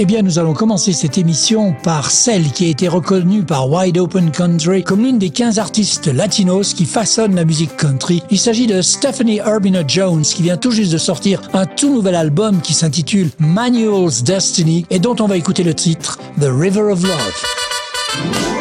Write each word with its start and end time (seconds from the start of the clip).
Eh 0.00 0.04
bien, 0.04 0.22
nous 0.22 0.38
allons 0.38 0.54
commencer 0.54 0.92
cette 0.92 1.18
émission 1.18 1.74
par 1.82 2.12
celle 2.12 2.52
qui 2.52 2.66
a 2.66 2.68
été 2.68 2.86
reconnue 2.86 3.42
par 3.42 3.68
Wide 3.68 3.98
Open 3.98 4.30
Country 4.30 4.84
comme 4.84 5.02
l'une 5.02 5.18
des 5.18 5.30
15 5.30 5.58
artistes 5.58 6.06
latinos 6.06 6.72
qui 6.72 6.84
façonnent 6.84 7.34
la 7.34 7.44
musique 7.44 7.76
country. 7.76 8.22
Il 8.30 8.38
s'agit 8.38 8.68
de 8.68 8.80
Stephanie 8.80 9.40
Urbina 9.44 9.82
Jones 9.84 10.22
qui 10.22 10.42
vient 10.42 10.56
tout 10.56 10.70
juste 10.70 10.92
de 10.92 10.98
sortir 10.98 11.42
un 11.52 11.66
tout 11.66 11.92
nouvel 11.92 12.14
album 12.14 12.60
qui 12.60 12.74
s'intitule 12.74 13.30
Manual's 13.40 14.22
Destiny 14.22 14.86
et 14.90 15.00
dont 15.00 15.16
on 15.18 15.26
va 15.26 15.36
écouter 15.36 15.64
le 15.64 15.74
titre 15.74 16.16
The 16.40 16.46
River 16.48 16.92
of 16.92 17.02
Love. 17.02 18.57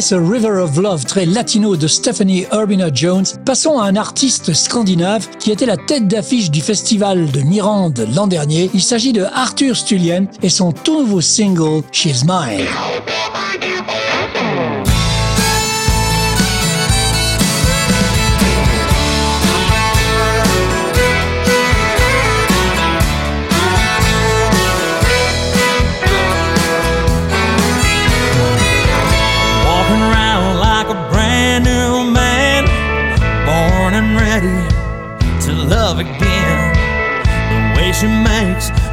Ce 0.00 0.14
River 0.14 0.62
of 0.62 0.78
Love 0.78 1.04
très 1.04 1.26
latino 1.26 1.76
de 1.76 1.86
Stephanie 1.86 2.46
Urbina 2.52 2.88
Jones, 2.92 3.26
passons 3.44 3.78
à 3.78 3.84
un 3.84 3.96
artiste 3.96 4.54
scandinave 4.54 5.28
qui 5.38 5.50
était 5.50 5.66
la 5.66 5.76
tête 5.76 6.08
d'affiche 6.08 6.50
du 6.50 6.62
festival 6.62 7.30
de 7.30 7.42
Mirande 7.42 8.08
l'an 8.14 8.26
dernier. 8.26 8.70
Il 8.72 8.80
s'agit 8.80 9.12
de 9.12 9.24
Arthur 9.24 9.76
Stulien 9.76 10.24
et 10.42 10.48
son 10.48 10.72
tout 10.72 11.00
nouveau 11.00 11.20
single 11.20 11.82
She's 11.92 12.24
Mine. 12.24 12.66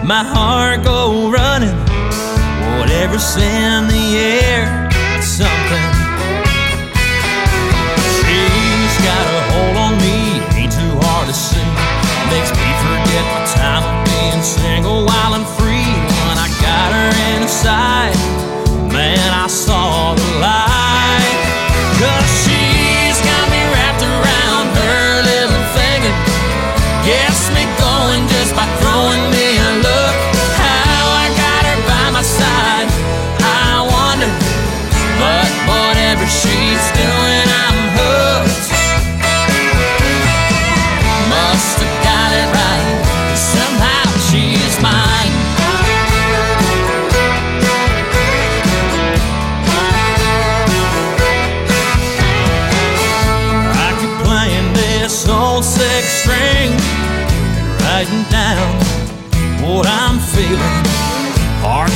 My 0.04 0.24
heart 0.24 0.84
go 0.84 1.30
running, 1.32 1.76
whatever's 2.80 3.36
in 3.36 3.88
the 3.88 4.06
air, 4.18 4.90
it's 5.18 5.28
something. 5.28 5.86
She's 8.18 8.96
got 9.04 9.24
a 9.28 9.42
hold 9.52 9.78
on 9.78 9.94
me, 9.98 10.40
ain't 10.56 10.72
too 10.72 10.94
hard 11.08 11.28
to 11.28 11.34
see. 11.34 11.64
Makes 12.32 12.52
me 12.52 12.70
forget 12.86 13.26
the 13.36 13.44
time 13.58 13.84
of 13.84 13.96
being 14.06 14.44
single 14.44 15.06
while 15.06 15.34
I'm 15.34 15.48
free. 15.58 15.92
When 16.28 16.38
I 16.38 16.50
got 16.62 16.90
her 16.94 17.12
inside, 17.36 18.16
man, 18.92 19.34
I 19.34 19.48
saw 19.48 19.97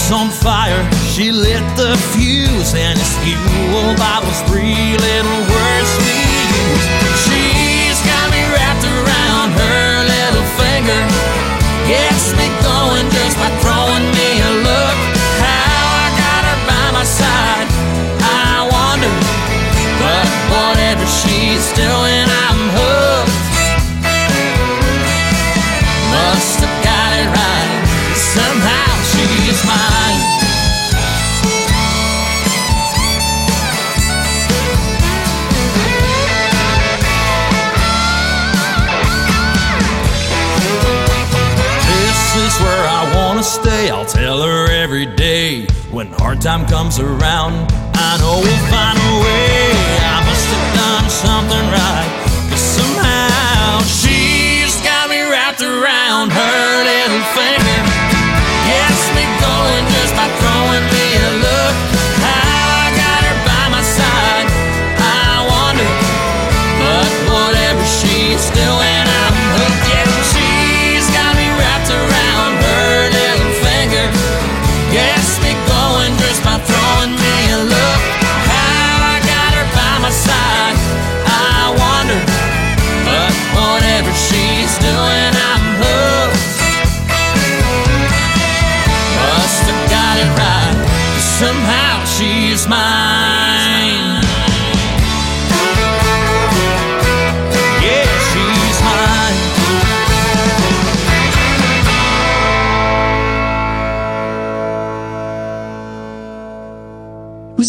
Heart's 0.01 0.11
on 0.11 0.29
fire, 0.31 0.91
she 1.13 1.31
lit 1.31 1.61
the 1.77 1.95
fuse, 2.11 2.73
and 2.73 2.97
it's 2.97 3.17
fueled 3.17 3.39
oh, 3.45 3.95
by 3.97 4.19
those 4.25 4.41
three 4.49 4.97
little 4.97 5.41
words 5.41 6.30
time 46.41 46.65
comes 46.65 46.97
around, 46.97 47.70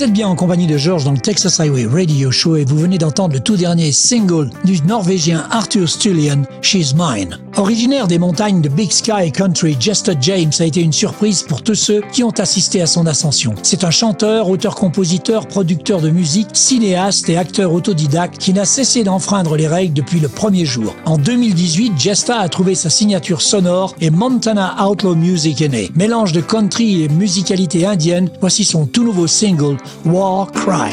Vous 0.03 0.09
êtes 0.09 0.15
bien 0.15 0.27
en 0.27 0.35
compagnie 0.35 0.67
de 0.67 0.79
George 0.79 1.05
dans 1.05 1.13
le 1.13 1.19
Texas 1.19 1.61
Highway 1.61 1.87
Radio 1.87 2.33
Show 2.33 2.57
et 2.57 2.65
vous 2.65 2.77
venez 2.77 2.99
d'entendre 2.99 3.35
le 3.35 3.41
tout 3.41 3.55
dernier 3.55 3.93
single 3.93 4.51
du 4.65 4.83
Norvégien 4.83 5.47
Arthur 5.53 5.89
Stullian, 5.89 6.43
She's 6.61 6.93
Mine. 6.93 7.39
Originaire 7.57 8.09
des 8.09 8.19
montagnes 8.19 8.63
de 8.63 8.69
Big 8.69 8.91
Sky 8.91 9.31
Country, 9.31 9.77
Jester 9.79 10.15
James 10.21 10.51
a 10.59 10.65
été 10.65 10.81
une 10.81 10.93
surprise 10.93 11.43
pour 11.43 11.63
tous 11.63 11.75
ceux 11.75 12.01
qui 12.13 12.25
ont 12.25 12.33
assisté 12.39 12.81
à 12.81 12.87
son 12.87 13.07
ascension. 13.07 13.55
C'est 13.63 13.85
un 13.85 13.91
chanteur, 13.91 14.49
auteur-compositeur, 14.49 15.47
producteur 15.47 16.01
de 16.01 16.11
musique, 16.11 16.49
cinéaste 16.55 17.29
et 17.29 17.37
acteur 17.37 17.73
autodidacte 17.73 18.39
qui 18.39 18.55
n'a 18.55 18.65
cessé 18.65 19.05
d'enfreindre 19.05 19.55
les 19.57 19.69
règles 19.69 19.93
depuis 19.93 20.19
le 20.19 20.29
premier 20.29 20.65
jour. 20.65 20.97
En 21.05 21.19
2018, 21.19 21.93
Jesta 21.97 22.39
a 22.39 22.49
trouvé 22.49 22.75
sa 22.75 22.91
signature 22.91 23.43
sonore 23.43 23.95
et 24.01 24.11
Montana 24.11 24.75
Outlaw 24.85 25.15
Music 25.15 25.61
est 25.61 25.69
né. 25.69 25.91
Mélange 25.95 26.33
de 26.33 26.41
country 26.41 27.03
et 27.03 27.09
musicalité 27.09 27.87
indienne, 27.87 28.31
voici 28.41 28.65
son 28.65 28.87
tout 28.87 29.05
nouveau 29.05 29.27
single 29.27 29.77
War 30.05 30.47
Cry. 30.47 30.91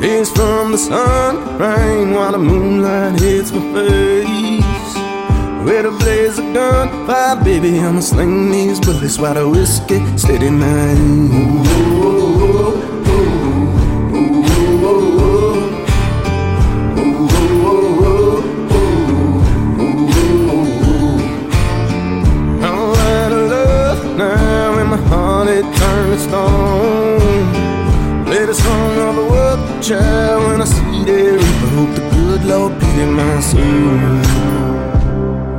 Tears 0.00 0.30
from 0.30 0.72
the 0.72 0.78
sun, 0.78 1.58
rain 1.58 2.12
while 2.12 2.32
the 2.32 2.38
moonlight 2.38 3.20
hits 3.20 3.52
my 3.52 3.60
face. 3.72 4.94
With 5.64 5.86
a 5.86 5.90
blaze 5.98 6.38
gun, 6.52 7.06
fire, 7.06 7.36
baby, 7.42 7.78
I'ma 7.78 8.00
sling 8.00 8.50
these 8.50 8.78
bullets 8.80 9.18
while 9.18 9.34
the 9.34 9.48
whiskey 9.48 10.00
steady 10.18 10.50
mine. 10.50 11.64
I'm 13.06 13.13
it 25.56 25.76
turned 25.76 26.12
to 26.12 26.18
stone. 26.18 27.74
The 28.46 28.52
song 28.52 28.98
of 29.08 29.18
a 29.18 29.26
work 29.34 29.82
child 29.82 30.42
when 30.46 30.60
I 30.60 30.64
see 30.64 31.04
their 31.04 31.34
reaper. 31.34 31.68
Hope 31.76 31.94
the 31.94 32.02
good 32.14 32.42
Lord 32.44 32.72
pity 32.80 33.06
my 33.06 33.40
soul. 33.40 34.20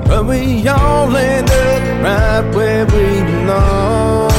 But 0.08 0.26
we 0.30 0.68
all 0.68 1.16
end 1.16 1.50
up 1.50 1.82
right 2.04 2.46
where 2.56 2.86
we 2.94 3.06
belong. 3.30 4.32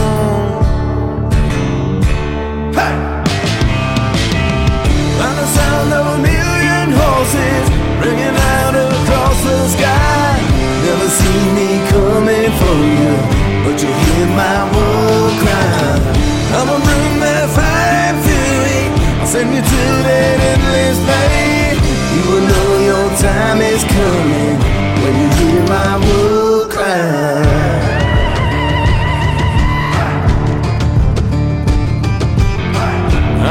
Hey! 2.78 2.96
By 5.18 5.30
the 5.40 5.46
sound 5.56 5.90
of 5.98 6.04
a 6.14 6.18
million 6.30 6.88
horses 7.00 7.66
ringing 8.04 8.38
out 8.56 8.74
across 8.86 9.38
the 9.48 9.58
sky. 9.74 10.32
Never 10.84 11.08
see 11.18 11.42
me 11.58 11.68
coming 11.92 12.52
for 12.60 12.76
you, 13.00 13.12
but 13.64 13.76
you 13.82 13.90
hear 14.02 14.26
my 14.42 14.58
war. 15.46 15.94
I'ma 16.58 16.76
bring 16.86 17.14
that 17.24 17.46
fire 17.56 17.94
and 18.08 18.18
fury. 18.24 18.82
I'll 19.20 19.26
send 19.26 19.50
you 19.54 19.62
to 19.62 19.82
that 20.08 20.36
endless 20.52 20.98
pain. 21.08 21.74
You 22.14 22.22
will 22.30 22.44
know 22.50 22.70
your 22.90 23.06
time 23.18 23.60
is 23.60 23.82
coming 23.84 24.56
when 25.02 25.14
you 25.20 25.28
hear 25.38 25.60
my 25.74 25.92
war 26.06 26.68
cry. 26.74 27.94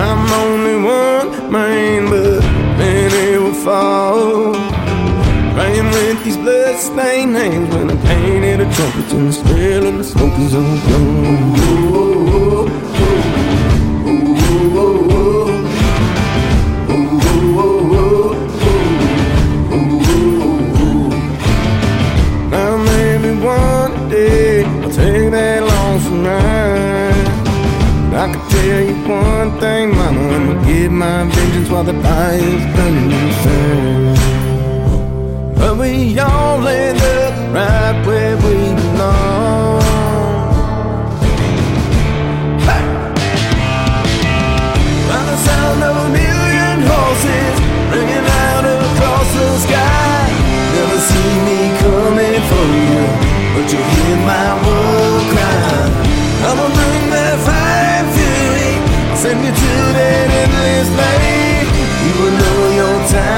I'm 0.04 0.24
only 0.44 0.78
one 0.82 1.30
man, 1.52 2.02
but 2.10 2.42
many 2.78 3.38
will 3.38 3.54
fall. 3.54 4.54
Praying 5.56 5.90
with 5.96 6.24
these 6.26 6.38
blood-stained 6.38 7.36
hands 7.36 7.74
when 7.74 7.92
I 7.92 7.95
painted 8.66 8.72
a 8.72 8.76
trumpet 8.76 9.14
and 9.14 9.28
the 9.28 9.34
smell 9.34 9.88
of 9.88 9.98
the 9.98 10.04
smoke 10.04 10.40
is 10.40 10.54
gone. 10.54 11.86
Now 22.52 22.78
maybe 22.78 23.32
one 23.44 24.10
day 24.10 24.64
I'll 24.64 24.92
take 24.92 25.32
that 25.32 25.64
lonesome 25.64 26.26
ride. 26.26 27.26
But 28.12 28.20
I 28.20 28.34
can 28.34 28.42
tell 28.50 28.82
you 28.82 28.96
one 29.10 29.60
thing, 29.60 29.96
mama, 29.96 30.22
I'ma 30.36 30.90
my 30.90 31.24
vengeance 31.30 31.70
while 31.70 31.84
the 31.84 31.94
fire's 32.02 32.66
burning 32.76 33.12
inside. 33.12 34.16
But 35.56 35.78
we 35.78 36.18
end 36.20 37.02
up 37.02 37.54
right 37.54 38.05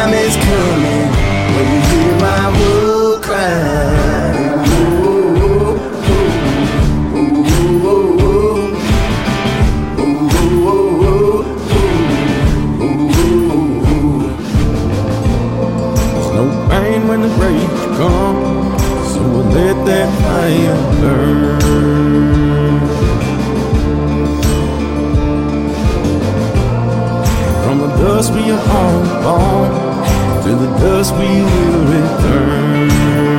time 0.07 0.25
is 0.25 0.35
coming 0.37 1.09
when 1.53 1.67
you 1.73 1.81
hear 1.89 2.13
my 2.19 2.43
wolf 2.59 3.21
cry. 3.21 4.05
When 17.07 17.21
the 17.21 17.29
break 17.37 17.69
comes, 17.95 19.13
so 19.13 19.19
we'll 19.21 19.43
let 19.43 19.85
that 19.85 20.09
fire 20.23 20.79
burn. 20.99 21.59
From 27.63 27.77
the 27.79 27.87
dust 27.97 28.33
we 28.33 28.51
are 28.51 28.63
all 28.77 29.03
born 29.23 29.76
dust 30.79 31.13
we 31.15 31.41
will 31.41 31.83
return. 31.85 33.36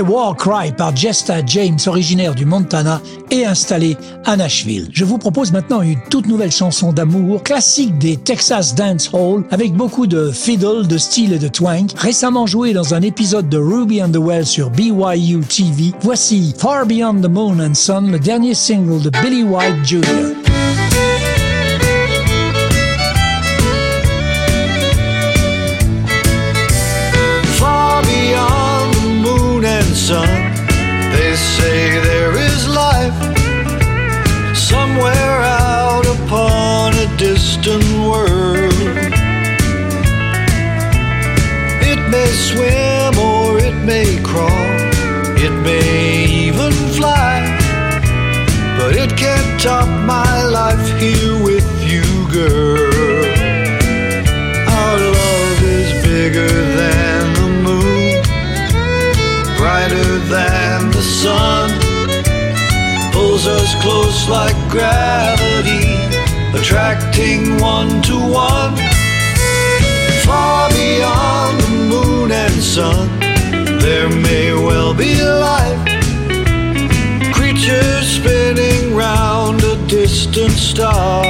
War 0.00 0.36
Cry 0.36 0.72
par 0.72 0.94
Jesta 0.94 1.44
James, 1.44 1.78
originaire 1.86 2.34
du 2.34 2.44
Montana 2.44 3.00
et 3.30 3.44
installé 3.44 3.96
à 4.24 4.36
Nashville. 4.36 4.88
Je 4.92 5.04
vous 5.04 5.18
propose 5.18 5.52
maintenant 5.52 5.82
une 5.82 5.98
toute 6.10 6.26
nouvelle 6.26 6.50
chanson 6.50 6.92
d'amour, 6.92 7.42
classique 7.42 7.96
des 7.98 8.16
Texas 8.16 8.74
Dance 8.74 9.10
Hall, 9.12 9.44
avec 9.50 9.74
beaucoup 9.74 10.06
de 10.06 10.30
fiddle, 10.30 10.86
de 10.86 10.98
style 10.98 11.32
et 11.32 11.38
de 11.38 11.48
twang, 11.48 11.90
récemment 11.96 12.46
jouée 12.46 12.72
dans 12.72 12.94
un 12.94 13.02
épisode 13.02 13.48
de 13.48 13.58
Ruby 13.58 14.02
and 14.02 14.10
the 14.10 14.18
Well 14.18 14.46
sur 14.46 14.70
BYU 14.70 15.40
TV. 15.40 15.92
Voici 16.00 16.54
Far 16.58 16.86
Beyond 16.86 17.20
the 17.22 17.28
Moon 17.28 17.58
and 17.60 17.74
Sun, 17.74 18.10
le 18.10 18.18
dernier 18.18 18.54
single 18.54 19.02
de 19.02 19.10
Billy 19.10 19.42
White 19.42 19.84
Jr. 19.84 20.45
gravity, 64.76 65.88
attracting 66.58 67.58
one 67.58 68.02
to 68.02 68.16
one. 68.52 68.76
Far 70.26 70.68
beyond 70.68 71.54
the 71.64 71.72
moon 71.92 72.30
and 72.30 72.52
sun, 72.62 73.08
there 73.80 74.10
may 74.10 74.52
well 74.52 74.92
be 74.92 75.12
life. 75.22 75.80
Creatures 77.32 78.06
spinning 78.18 78.94
round 78.94 79.62
a 79.64 79.76
distant 79.86 80.52
star. 80.52 81.24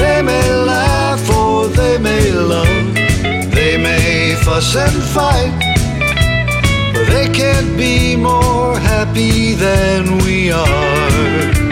They 0.00 0.22
may 0.22 0.48
laugh 0.72 1.22
or 1.30 1.68
they 1.68 1.98
may 1.98 2.32
love. 2.32 2.94
They 3.54 3.78
may 3.78 4.34
fuss 4.44 4.74
and 4.74 5.02
fight. 5.14 5.75
Can't 7.36 7.76
be 7.76 8.16
more 8.16 8.78
happy 8.78 9.52
than 9.52 10.16
we 10.24 10.50
are. 10.50 11.65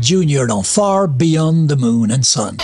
Jr. 0.00 0.46
dans 0.46 0.62
Far 0.62 1.08
Beyond 1.08 1.66
the 1.68 1.76
Moon 1.78 2.10
and 2.10 2.22
Sun. 2.22 2.56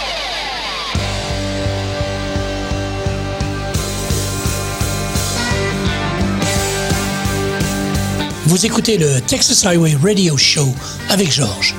Vous 8.47 8.65
écoutez 8.65 8.97
le 8.97 9.21
Texas 9.21 9.67
Highway 9.67 9.95
Radio 10.03 10.37
Show 10.37 10.69
avec 11.11 11.31
Georges. 11.31 11.75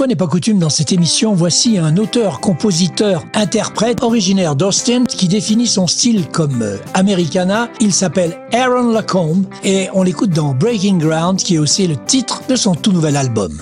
Fois 0.00 0.06
n'est 0.06 0.16
pas 0.16 0.26
coutume 0.26 0.58
dans 0.58 0.70
cette 0.70 0.92
émission, 0.92 1.34
voici 1.34 1.76
un 1.76 1.98
auteur, 1.98 2.40
compositeur, 2.40 3.22
interprète 3.34 4.02
originaire 4.02 4.56
d'Austin 4.56 5.04
qui 5.04 5.28
définit 5.28 5.66
son 5.66 5.86
style 5.86 6.26
comme 6.28 6.62
euh, 6.62 6.78
Americana. 6.94 7.68
Il 7.80 7.92
s'appelle 7.92 8.38
Aaron 8.50 8.92
Lacombe 8.92 9.44
et 9.62 9.88
on 9.92 10.02
l'écoute 10.02 10.30
dans 10.30 10.54
Breaking 10.54 10.96
Ground 10.96 11.38
qui 11.38 11.56
est 11.56 11.58
aussi 11.58 11.86
le 11.86 11.96
titre 11.96 12.40
de 12.48 12.56
son 12.56 12.74
tout 12.74 12.92
nouvel 12.92 13.14
album. 13.14 13.52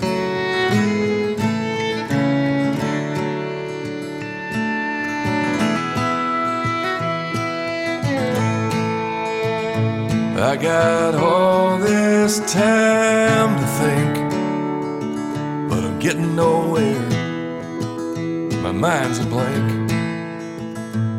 Getting 16.01 16.37
nowhere. 16.37 17.11
My 18.63 18.71
mind's 18.71 19.19
a 19.19 19.27
blank. 19.27 19.91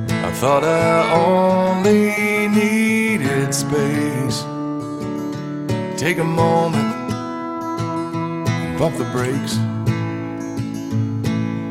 I 0.09 0.31
thought 0.31 0.63
I 0.63 1.11
only 1.11 2.47
needed 2.47 3.53
space. 3.53 4.39
Take 5.99 6.19
a 6.19 6.23
moment, 6.23 7.11
and 8.47 8.77
pump 8.77 8.95
the 8.97 9.03
brakes. 9.11 9.57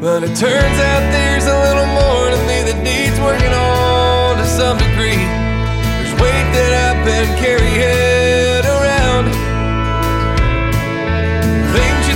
But 0.03 0.23
it 0.23 0.37
turns 0.37 0.79
out 0.91 1.03
there's 1.11 1.47
a 1.47 1.59
little 1.67 1.87
more 1.87 2.29
to 2.29 2.38
me 2.47 2.62
that 2.69 2.79
needs 2.85 3.19
working 3.21 3.55
on 3.55 4.37
to 4.37 4.45
some 4.47 4.77
degree. 4.77 5.17
There's 5.17 6.12
weight 6.21 6.49
that 6.53 6.73
I've 6.85 7.03
been 7.07 7.38
carrying 7.43 8.17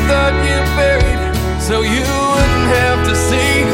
thought 0.08 0.34
you 0.48 0.58
buried 0.76 1.20
so 1.60 1.82
you 1.82 2.02
wouldn't 2.02 2.68
have 2.78 3.00
to 3.08 3.14
see. 3.14 3.64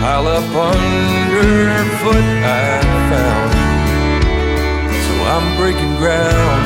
Pile 0.00 0.26
up 0.28 0.44
underfoot, 0.54 2.26
I 2.44 2.80
found. 3.10 3.52
So 5.04 5.12
I'm 5.34 5.46
breaking 5.58 5.96
ground. 5.96 6.64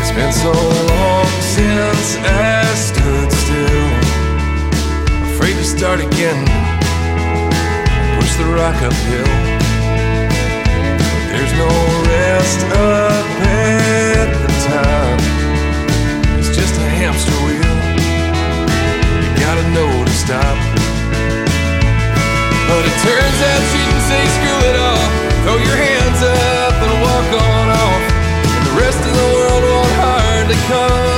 It's 0.00 0.12
been 0.12 0.32
so 0.32 0.52
long 0.52 1.26
since 1.56 2.16
I 2.16 2.64
stood 2.74 3.30
still, 3.32 4.07
afraid 5.38 5.54
to 5.54 5.62
start 5.62 6.00
again. 6.00 6.40
Push 8.18 8.34
the 8.42 8.48
rock 8.58 8.74
uphill. 8.82 9.30
But 10.98 11.22
there's 11.30 11.54
no 11.54 11.70
rest 12.10 12.60
up 12.74 13.26
at 13.46 14.28
the 14.42 14.50
top. 14.66 15.18
It's 16.38 16.50
just 16.50 16.74
a 16.74 16.88
hamster 16.98 17.38
wheel. 17.46 17.74
You 19.22 19.30
gotta 19.38 19.66
know 19.78 19.90
to 20.02 20.14
stop. 20.24 20.58
But 22.66 22.82
it 22.90 22.96
turns 23.06 23.38
out 23.50 23.62
you 23.78 23.82
can 23.86 24.00
say 24.10 24.22
screw 24.34 24.60
it 24.70 24.76
all. 24.86 25.06
Throw 25.44 25.56
your 25.62 25.78
hands 25.86 26.20
up 26.26 26.74
and 26.82 26.92
walk 27.06 27.30
on 27.46 27.66
off. 27.78 28.02
And 28.58 28.64
the 28.66 28.74
rest 28.82 29.00
of 29.06 29.12
the 29.14 29.28
world 29.38 29.62
won't 29.70 29.94
hard 30.02 30.48
to 30.50 30.58
come 30.66 31.17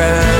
ground. 0.00 0.39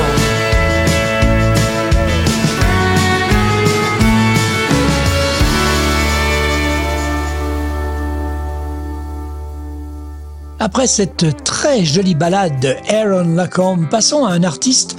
Après 10.63 10.87
cette 10.87 11.43
très 11.43 11.87
jolie 11.87 12.15
balade 12.15 12.61
de 12.61 12.75
Aaron 12.91 13.35
Lacombe, 13.35 13.89
passons 13.89 14.27
à 14.27 14.33
un 14.33 14.43
artiste, 14.43 14.95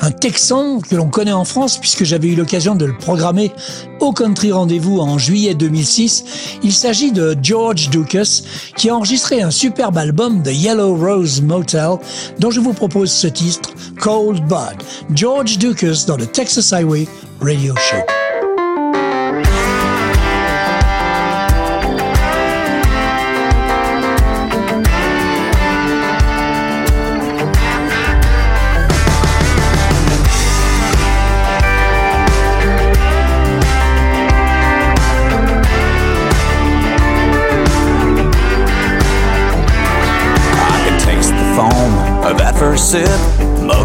un 0.00 0.10
Texan 0.10 0.80
que 0.80 0.96
l'on 0.96 1.08
connaît 1.08 1.30
en 1.30 1.44
France 1.44 1.78
puisque 1.78 2.02
j'avais 2.02 2.26
eu 2.26 2.34
l'occasion 2.34 2.74
de 2.74 2.84
le 2.84 2.98
programmer 2.98 3.52
au 4.00 4.12
Country 4.12 4.50
Rendez-vous 4.50 4.98
en 4.98 5.16
juillet 5.16 5.54
2006. 5.54 6.58
Il 6.64 6.72
s'agit 6.72 7.12
de 7.12 7.36
George 7.40 7.90
Lucas 7.90 8.42
qui 8.76 8.90
a 8.90 8.96
enregistré 8.96 9.40
un 9.40 9.52
superbe 9.52 9.98
album 9.98 10.42
The 10.42 10.52
Yellow 10.52 10.96
Rose 10.96 11.40
Motel 11.42 11.98
dont 12.40 12.50
je 12.50 12.58
vous 12.58 12.72
propose 12.72 13.12
ce 13.12 13.28
titre, 13.28 13.70
Cold 14.00 14.42
Bud. 14.48 14.82
George 15.14 15.60
Lucas 15.60 16.06
dans 16.08 16.16
le 16.16 16.26
Texas 16.26 16.72
Highway 16.72 17.06
Radio 17.40 17.76
Show. 17.76 18.23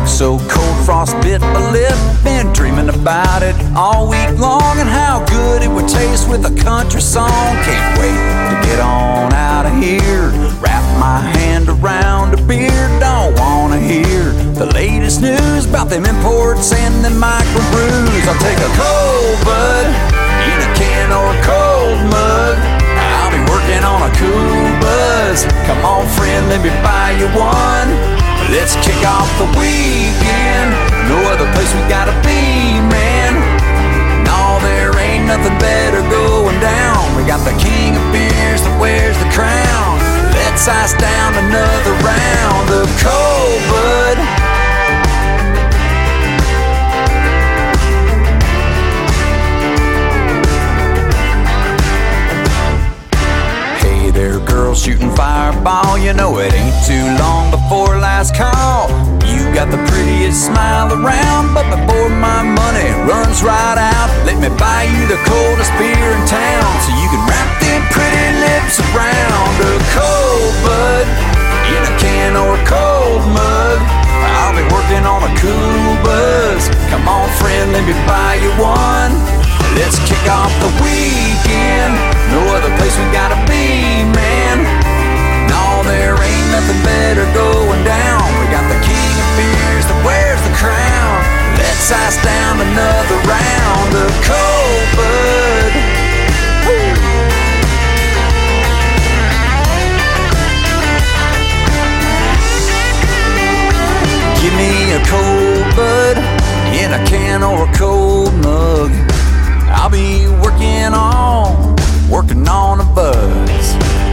So 0.10 0.40
cold, 0.50 0.86
frost 0.86 1.16
bit 1.22 1.40
my 1.40 1.72
lip. 1.72 1.94
Been 2.24 2.52
dreaming 2.52 2.90
about 2.90 3.44
it 3.44 3.56
all 3.76 4.10
week 4.10 4.32
long 4.40 4.78
and 4.82 4.90
how 4.90 5.24
good 5.26 5.62
it 5.62 5.70
would 5.70 5.88
taste 5.88 6.28
with 6.28 6.44
a 6.46 6.56
country 6.64 7.02
song. 7.02 7.56
Can't 7.64 8.00
wait 8.00 8.18
to 8.50 8.68
get 8.68 8.80
on 8.80 9.32
out 9.34 9.66
of 9.66 9.74
here. 9.82 10.32
Wrap 10.60 10.84
my 11.00 11.22
hand 11.38 11.70
around 11.70 12.34
a 12.34 12.42
beer. 12.48 12.88
Don't 13.00 13.38
wanna 13.40 13.80
hear 13.80 14.34
the 14.58 14.66
latest 14.74 15.22
news 15.22 15.66
about 15.66 15.90
them 15.90 16.06
imports 16.06 16.74
and 16.74 17.06
them 17.06 17.14
microbrews. 17.14 18.26
I'll 18.28 18.42
take 18.42 18.60
a 18.60 18.72
cold 18.76 19.38
bud 19.46 19.86
in 20.50 20.58
a 20.58 20.72
can 20.76 21.14
or 21.14 21.28
a 21.32 21.40
cold 21.46 22.00
mug. 22.10 22.58
I'll 23.14 23.32
be 23.32 23.42
working 23.52 23.84
on 23.86 24.02
a 24.10 24.12
cool 24.18 24.64
buzz. 24.82 25.46
Come 25.68 25.86
on, 25.86 26.08
friend, 26.18 26.50
let 26.50 26.62
me 26.62 26.72
buy 26.82 27.12
you 27.20 27.28
one. 27.38 28.19
Let's 28.50 28.74
kick 28.82 28.98
off 29.06 29.30
the 29.38 29.46
weekend. 29.58 30.74
No 31.08 31.22
other 31.30 31.46
place 31.54 31.72
we 31.74 31.82
gotta 31.88 32.14
be, 32.26 32.82
man. 32.90 33.38
No, 34.26 34.58
there 34.66 34.90
ain't 34.98 35.26
nothing 35.28 35.58
better 35.60 36.02
going 36.10 36.60
down. 36.60 37.16
We 37.16 37.24
got 37.30 37.46
the 37.46 37.54
king 37.62 37.96
of 37.96 38.02
beers 38.12 38.62
that 38.66 38.76
wears 38.82 39.18
the 39.22 39.30
crown. 39.38 40.02
Let's 40.34 40.68
ice 40.68 40.94
down 40.98 41.34
another 41.46 41.94
round 42.02 42.70
of 42.74 42.90
cold 42.98 43.62
bud. 43.70 44.18
Hey 53.78 54.10
there, 54.10 54.40
girl, 54.40 54.74
shooting 54.74 55.12
fireball. 55.16 56.00
You 56.00 56.14
know 56.14 56.40
it 56.40 56.54
ain't 56.54 56.74
too 56.86 57.06
long 57.22 57.52
before 57.52 57.69
price 58.20 58.36
call. 58.36 58.92
You 59.24 59.48
got 59.56 59.72
the 59.72 59.80
prettiest 59.88 60.52
smile 60.52 60.92
around, 60.92 61.56
but 61.56 61.64
before 61.72 62.12
my 62.12 62.44
money 62.44 62.92
runs 63.08 63.40
right 63.40 63.80
out, 63.80 64.12
let 64.28 64.36
me 64.44 64.52
buy 64.60 64.92
you 64.92 65.08
the 65.08 65.16
coldest 65.24 65.72
beer 65.80 65.96
in 65.96 66.22
town 66.28 66.68
so 66.84 66.92
you 67.00 67.08
can 67.08 67.24
wrap 67.24 67.48
them 67.64 67.80
pretty 67.96 68.28
lips 68.44 68.84
around 68.92 69.56
a 69.64 69.72
cold 69.96 70.52
bud 70.68 71.08
in 71.72 71.80
a 71.80 71.94
can 71.96 72.36
or 72.36 72.60
a 72.60 72.64
cold 72.68 73.24
mug. 73.32 73.80
I'll 74.44 74.52
be 74.52 74.68
working 74.68 75.08
on 75.08 75.24
a 75.24 75.32
cool 75.40 75.92
buzz. 76.04 76.68
Come 76.92 77.08
on, 77.08 77.32
friend, 77.40 77.72
let 77.72 77.88
me 77.88 77.96
buy 78.04 78.36
you 78.44 78.52
one. 78.60 79.16
Let's 79.80 79.96
kick 80.04 80.24
off 80.28 80.52
the 80.60 80.72
weekend. 80.84 81.96
No 82.36 82.44
other 82.52 82.72
place 82.76 82.92
we 83.00 83.08
gotta 83.16 83.40
be, 83.48 84.04
man. 84.12 84.79
Nothing 86.52 86.82
better 86.84 87.26
going 87.34 87.84
down. 87.84 88.26
We 88.42 88.46
got 88.50 88.66
the 88.68 88.80
king 88.82 89.14
of 89.22 89.30
beers 89.38 89.86
that 89.86 90.02
wears 90.04 90.42
the 90.42 90.54
crown. 90.58 91.22
Let's 91.62 91.92
ice 91.92 92.18
down 92.26 92.60
another 92.60 93.18
round 93.30 93.94
of 93.94 94.10
cold 94.26 94.88
bud. 94.98 95.72
Give 104.42 104.56
me 104.58 104.94
a 104.94 105.02
cold 105.06 105.76
bud 105.76 106.18
in 106.74 106.94
a 106.94 107.02
can 107.06 107.44
or 107.44 107.70
a 107.70 107.74
cold 107.74 108.34
mug. 108.42 108.92
I'll 109.70 109.90
be 109.90 110.28
working 110.42 110.94
on, 110.94 111.76
working 112.10 112.48
on 112.48 112.80
a 112.80 112.86
buzz. 112.96 114.09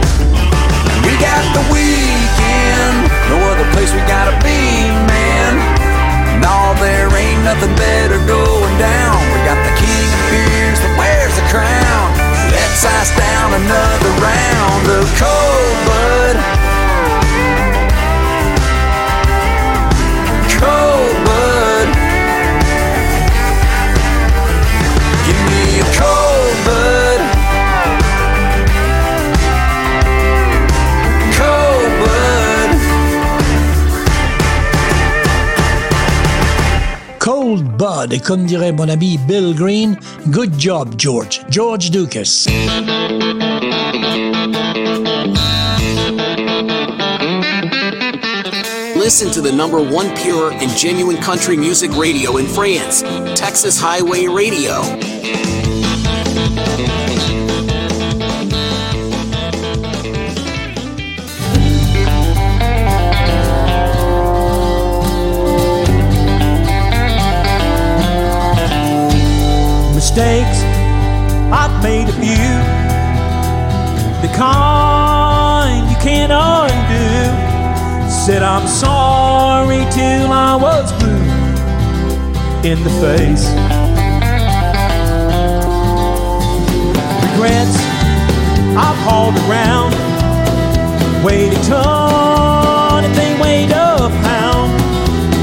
We 1.17 1.25
got 1.25 1.49
the 1.49 1.65
weekend, 1.73 3.09
no 3.33 3.41
other 3.49 3.65
place 3.73 3.91
we 3.91 3.97
gotta 4.05 4.37
be, 4.45 4.85
man. 5.09 5.57
No, 6.45 6.77
there 6.77 7.09
ain't 7.09 7.41
nothing 7.41 7.73
better 7.73 8.21
going 8.29 8.77
down. 8.77 9.17
We 9.33 9.41
got 9.41 9.57
the 9.65 9.73
king 9.81 10.05
of 10.13 10.21
beers 10.29 10.77
that 10.77 10.93
wears 10.93 11.33
the 11.33 11.45
crown. 11.49 12.13
Let's 12.53 12.85
ice 12.85 13.09
down 13.17 13.49
another 13.49 14.13
round 14.21 14.85
of 14.93 15.09
cold 15.17 15.77
bud. 15.89 16.66
Cold 37.47 37.77
Bud, 37.77 38.21
comme 38.23 38.45
dirait 38.45 38.73
mon 38.73 38.89
ami 38.89 39.17
Bill 39.25 39.53
Green, 39.53 39.97
good 40.31 40.51
job, 40.59 40.97
George. 40.97 41.45
George 41.49 41.91
Ducas. 41.91 42.45
Listen 48.97 49.31
to 49.31 49.39
the 49.39 49.53
number 49.55 49.81
one 49.81 50.13
pure 50.17 50.51
and 50.51 50.69
genuine 50.71 51.15
country 51.21 51.55
music 51.55 51.95
radio 51.95 52.35
in 52.35 52.45
France, 52.47 53.01
Texas 53.33 53.79
Highway 53.79 54.27
Radio. 54.27 54.81
Mistakes 70.17 70.63
I've 71.53 71.83
made 71.83 72.09
a 72.09 72.13
few. 72.13 72.49
The 74.25 74.33
kind 74.35 75.87
you 75.91 75.97
can't 75.97 76.31
undo. 76.31 78.09
Said 78.09 78.41
I'm 78.41 78.67
sorry 78.67 79.85
till 79.91 80.31
I 80.31 80.55
was 80.55 80.91
blue 80.93 81.29
in 82.69 82.83
the 82.83 82.89
face. 82.99 83.45
Regrets 87.23 87.77
I've 88.75 88.99
hauled 89.05 89.37
around. 89.45 89.93
Weighed 91.23 91.53
a 91.53 91.61
ton 91.63 93.05
if 93.05 93.15
they 93.15 93.39
weighed 93.39 93.69
a 93.69 94.09
pound. 94.25 94.71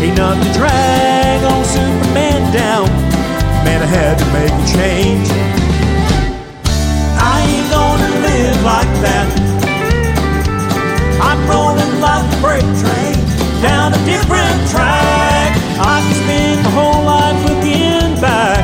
Ain't 0.02 0.16
nothing 0.16 0.42
to 0.42 0.58
drag 0.58 1.44
on 1.44 1.64
Superman 1.64 2.52
down. 2.52 3.03
Man, 3.64 3.80
I 3.80 3.86
had 3.86 4.18
to 4.18 4.26
make 4.36 4.52
a 4.52 4.66
change. 4.76 5.28
I 7.16 7.36
ain't 7.48 7.68
gonna 7.72 8.10
live 8.28 8.58
like 8.62 8.92
that. 9.00 9.26
I'm 11.28 11.40
rolling 11.48 12.00
like 12.00 12.24
a 12.28 12.36
freight 12.42 12.68
train 12.82 13.16
down 13.62 13.94
a 13.94 14.00
different 14.04 14.58
track. 14.68 15.56
I 15.80 15.96
can 16.04 16.14
spend 16.22 16.62
my 16.64 16.70
whole 16.76 17.04
life 17.04 17.40
looking 17.48 18.20
back, 18.20 18.62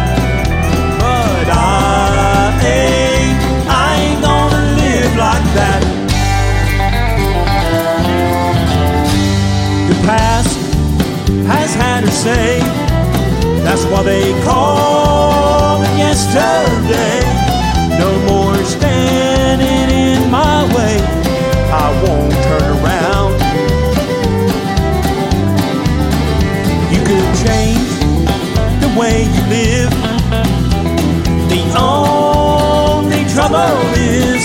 but 1.00 1.46
I 1.48 2.60
ain't, 2.60 3.40
I 3.68 3.88
ain't 4.04 4.20
gonna 4.20 4.62
live 4.82 5.12
like 5.16 5.46
that. 5.56 5.80
The 9.88 9.96
past 10.06 10.52
has 11.48 11.74
had 11.74 12.04
her 12.04 12.10
say. 12.10 12.60
That's 13.64 13.84
why 13.84 14.02
they 14.02 14.32
call 14.42 14.89
yesterday. 16.10 17.20
No 18.02 18.10
more 18.26 18.56
standing 18.64 19.86
in 19.94 20.28
my 20.28 20.64
way. 20.74 20.96
I 21.70 21.86
won't 22.02 22.34
turn 22.46 22.66
around. 22.78 23.32
You 26.92 27.00
could 27.08 27.30
change 27.46 27.90
the 28.82 28.90
way 28.98 29.16
you 29.34 29.42
live. 29.58 29.92
The 31.54 31.62
only 31.78 33.22
trouble 33.34 33.78
is 33.94 34.42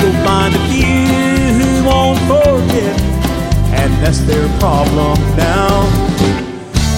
you'll 0.00 0.20
find 0.24 0.54
a 0.60 0.62
few 0.72 1.04
who 1.58 1.70
won't 1.90 2.20
forget, 2.30 2.96
and 3.80 3.92
that's 4.02 4.20
their 4.20 4.48
problem 4.58 5.18
now. 5.36 5.68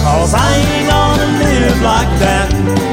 Cause 0.03 0.33
I 0.33 0.49
ain't 0.55 0.89
gonna 0.89 1.29
live 1.43 1.81
like 1.81 2.11
that. 2.23 2.92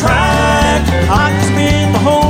Track. 0.00 0.82
I 1.10 1.30
can 1.30 1.42
spend 1.42 1.94
the 1.94 1.98
whole 1.98 2.27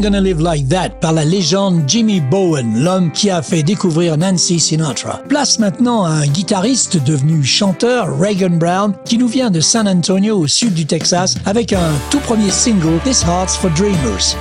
Gonna 0.00 0.20
Live 0.20 0.40
Like 0.40 0.68
That 0.68 0.90
par 1.00 1.12
la 1.12 1.24
légende 1.24 1.82
Jimmy 1.86 2.20
Bowen, 2.20 2.82
l'homme 2.82 3.12
qui 3.12 3.28
a 3.28 3.42
fait 3.42 3.62
découvrir 3.62 4.16
Nancy 4.16 4.58
Sinatra. 4.58 5.20
Place 5.28 5.58
maintenant 5.58 6.04
à 6.04 6.10
un 6.10 6.26
guitariste 6.26 7.02
devenu 7.04 7.44
chanteur, 7.44 8.18
Reagan 8.18 8.56
Brown, 8.56 8.94
qui 9.04 9.18
nous 9.18 9.28
vient 9.28 9.50
de 9.50 9.60
San 9.60 9.86
Antonio 9.86 10.38
au 10.38 10.46
sud 10.46 10.74
du 10.74 10.86
Texas 10.86 11.36
avec 11.44 11.72
un 11.72 11.92
tout 12.10 12.20
premier 12.20 12.50
single, 12.50 12.98
This 13.04 13.22
Heart's 13.22 13.56
for 13.56 13.70
Dreamers. 13.70 14.36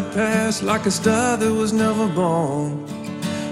Had 0.00 0.14
passed 0.14 0.62
like 0.62 0.86
a 0.86 0.90
star 0.92 1.36
that 1.36 1.52
was 1.52 1.72
never 1.72 2.06
born. 2.06 2.86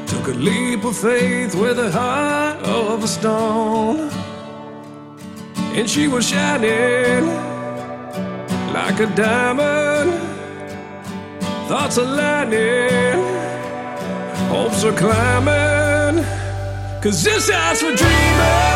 Took 0.07 0.29
a 0.29 0.37
leap 0.49 0.85
of 0.85 0.97
faith 0.97 1.57
with 1.57 1.79
a 1.79 1.91
heart 1.91 2.59
of 2.63 3.03
a 3.03 3.09
stone. 3.09 4.11
And 5.77 5.91
she 5.91 6.07
was 6.07 6.29
shining 6.29 7.27
like 8.73 9.01
a 9.01 9.09
diamond. 9.17 10.13
Thoughts 11.69 11.99
are 11.99 12.05
aligning, 12.05 13.19
hopes 14.49 14.85
are 14.85 14.97
climbing. 15.03 16.25
Cause 17.03 17.25
this 17.25 17.51
house 17.51 17.81
for 17.81 17.95
dreamers. 17.97 18.76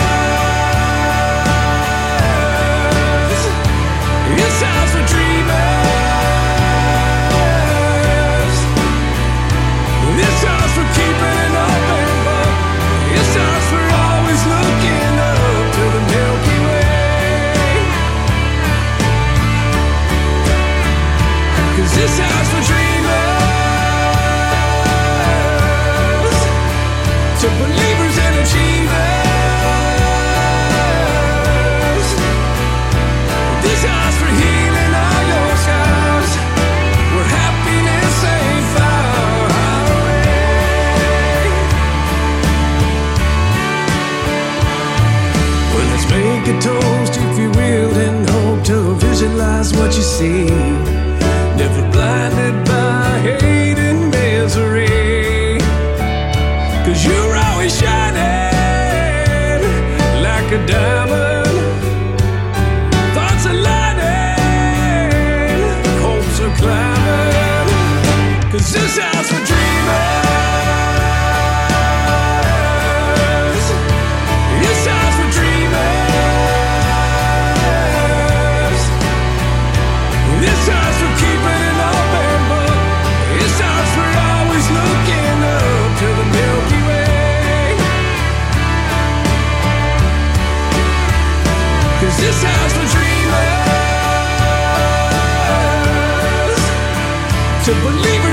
A 46.50 46.60
toast, 46.60 47.12
if 47.16 47.38
you 47.38 47.50
will, 47.50 47.94
and 47.94 48.28
hope 48.28 48.64
to 48.64 48.94
visualize 48.94 49.72
what 49.74 49.94
you 49.96 50.02
see. 50.02 50.89
To 97.64 97.72
believers 97.82 98.29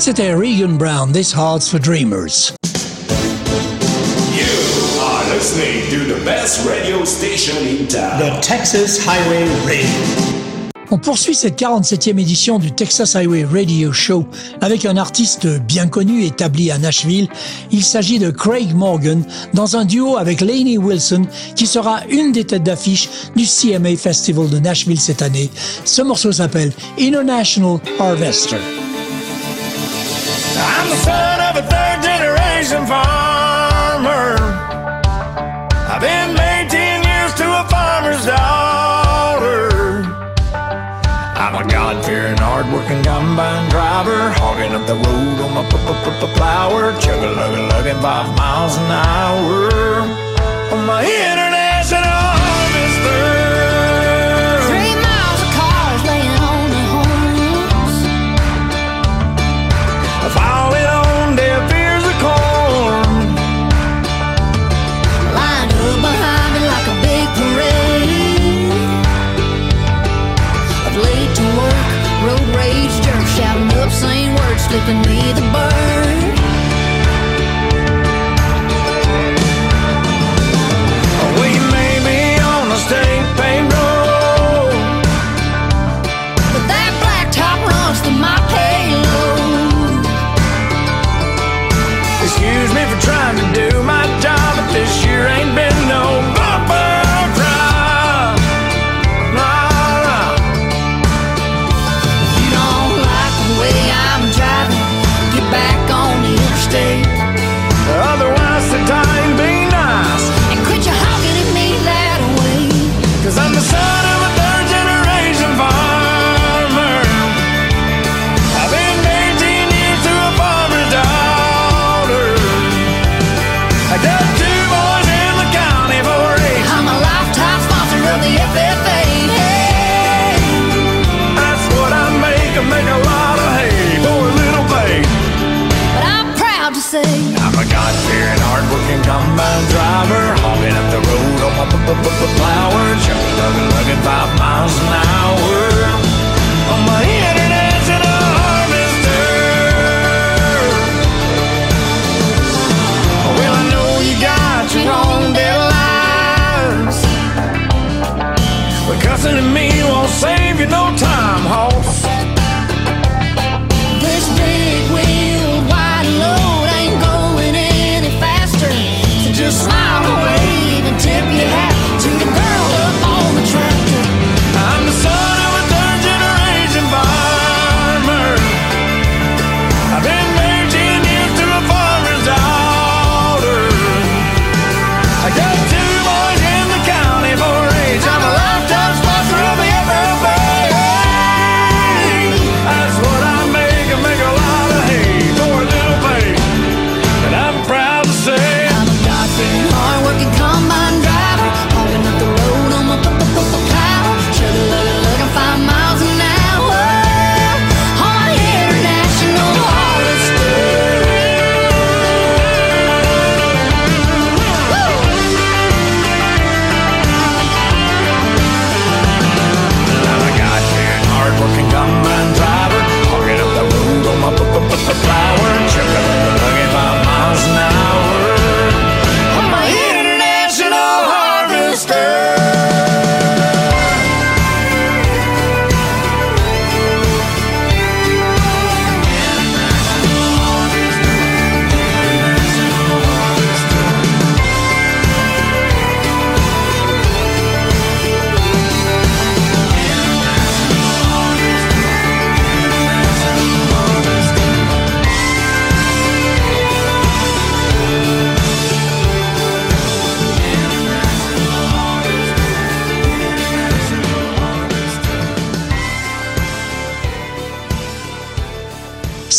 C'était 0.00 0.32
Regan 0.32 0.78
Brown, 0.78 1.12
This 1.12 1.34
Heart's 1.34 1.68
for 1.68 1.78
Dreamers. 1.78 2.54
You 4.32 4.46
are 4.98 5.22
listening 5.34 5.90
to 5.90 6.14
the 6.14 6.24
best 6.24 6.66
radio 6.66 7.04
station 7.04 7.54
in 7.66 7.86
town. 7.86 8.18
The 8.18 8.40
Texas 8.40 8.98
Highway 8.98 9.44
Radio. 9.66 9.90
On 10.90 10.96
poursuit 10.96 11.34
cette 11.34 11.60
47e 11.60 12.18
édition 12.18 12.58
du 12.58 12.72
Texas 12.72 13.14
Highway 13.14 13.44
Radio 13.44 13.92
Show 13.92 14.26
avec 14.62 14.86
un 14.86 14.96
artiste 14.96 15.46
bien 15.46 15.86
connu 15.86 16.24
établi 16.24 16.70
à 16.70 16.78
Nashville. 16.78 17.28
Il 17.70 17.84
s'agit 17.84 18.18
de 18.18 18.30
Craig 18.30 18.74
Morgan 18.74 19.22
dans 19.52 19.76
un 19.76 19.84
duo 19.84 20.16
avec 20.16 20.40
Lainey 20.40 20.78
Wilson 20.78 21.26
qui 21.56 21.66
sera 21.66 22.00
une 22.08 22.32
des 22.32 22.44
têtes 22.44 22.62
d'affiche 22.62 23.10
du 23.36 23.44
CMA 23.44 23.96
Festival 23.96 24.48
de 24.48 24.60
Nashville 24.60 24.98
cette 24.98 25.20
année. 25.20 25.50
Ce 25.84 26.00
morceau 26.00 26.32
s'appelle 26.32 26.72
International 26.98 27.78
Harvester. 27.98 28.56
I'm 30.60 30.88
the 30.88 30.96
son 30.96 31.40
of 31.48 31.56
a 31.56 31.64
third 31.66 31.98
generation 32.02 32.86
farmer. 32.86 34.36
I've 35.92 36.00
been 36.00 36.34
married 36.34 36.70
10 36.70 37.02
years 37.04 37.32
to 37.40 37.46
a 37.60 37.64
farmer's 37.68 38.24
daughter. 38.26 39.68
I'm 41.42 41.54
a 41.56 41.64
God 41.68 42.04
fearing, 42.04 42.36
hard 42.36 42.66
working 42.72 43.02
combine 43.02 43.68
driver. 43.70 44.30
Hogging 44.40 44.72
up 44.72 44.86
the 44.86 44.94
road 44.94 45.36
on 45.44 45.50
my 45.54 45.64
p- 45.70 45.76
p- 45.86 46.00
p- 46.04 46.18
p- 46.20 46.32
plower. 46.38 46.92
Chugga 47.02 47.30
lugga 47.34 47.68
lugging 47.70 48.00
five 48.02 48.28
miles 48.36 48.76
an 48.76 48.90
hour. 48.90 50.02
On 50.72 50.86
my 50.86 51.02
international 51.02 51.49
me 74.88 75.32
the 75.32 75.42
bird. 75.52 75.69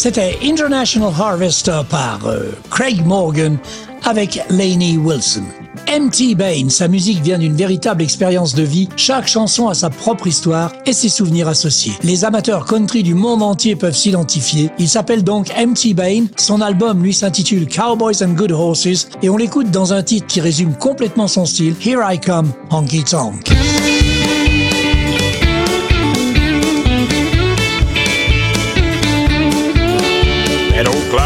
C'était 0.04 0.39
International 0.43 1.14
Harvester 1.16 1.82
par 1.88 2.26
euh, 2.26 2.58
Craig 2.72 3.06
Morgan 3.06 3.60
avec 4.04 4.41
Lainey 4.49 4.97
Wilson. 4.97 5.43
M.T. 5.86 6.34
Bain, 6.34 6.70
sa 6.70 6.88
musique 6.88 7.22
vient 7.22 7.38
d'une 7.38 7.56
véritable 7.56 8.02
expérience 8.02 8.56
de 8.56 8.64
vie. 8.64 8.89
Chaque 8.95 9.28
chanson 9.28 9.68
a 9.68 9.76
sa 9.76 9.91
propre 9.91 10.26
histoire 10.26 10.74
et 10.88 10.93
ses 10.93 11.08
souvenirs 11.08 11.47
associés. 11.47 11.93
Les 12.02 12.26
amateurs 12.26 12.66
country 12.66 13.04
du 13.04 13.14
monde 13.14 13.43
entier 13.43 13.76
peuvent 13.76 13.95
s'identifier. 13.95 14.72
Il 14.80 14.89
s'appelle 14.89 15.24
donc 15.24 15.52
M.T. 15.56 15.93
Bain. 15.93 16.26
Son 16.36 16.62
album, 16.62 17.04
lui, 17.04 17.14
s'intitule 17.14 17.68
Cowboys 17.68 18.24
and 18.24 18.30
Good 18.30 18.54
Horses 18.54 19.08
et 19.22 19.30
on 19.30 19.38
l'écoute 19.38 19.70
dans 19.70 19.93
un 19.93 20.02
titre 20.02 20.26
qui 20.26 20.41
résume 20.41 20.74
complètement 20.74 21.28
son 21.28 21.45
style, 21.45 21.76
Here 21.80 22.02
I 22.04 22.20
Come, 22.20 22.52
Honky 22.72 23.04
Tonk. 23.04 23.52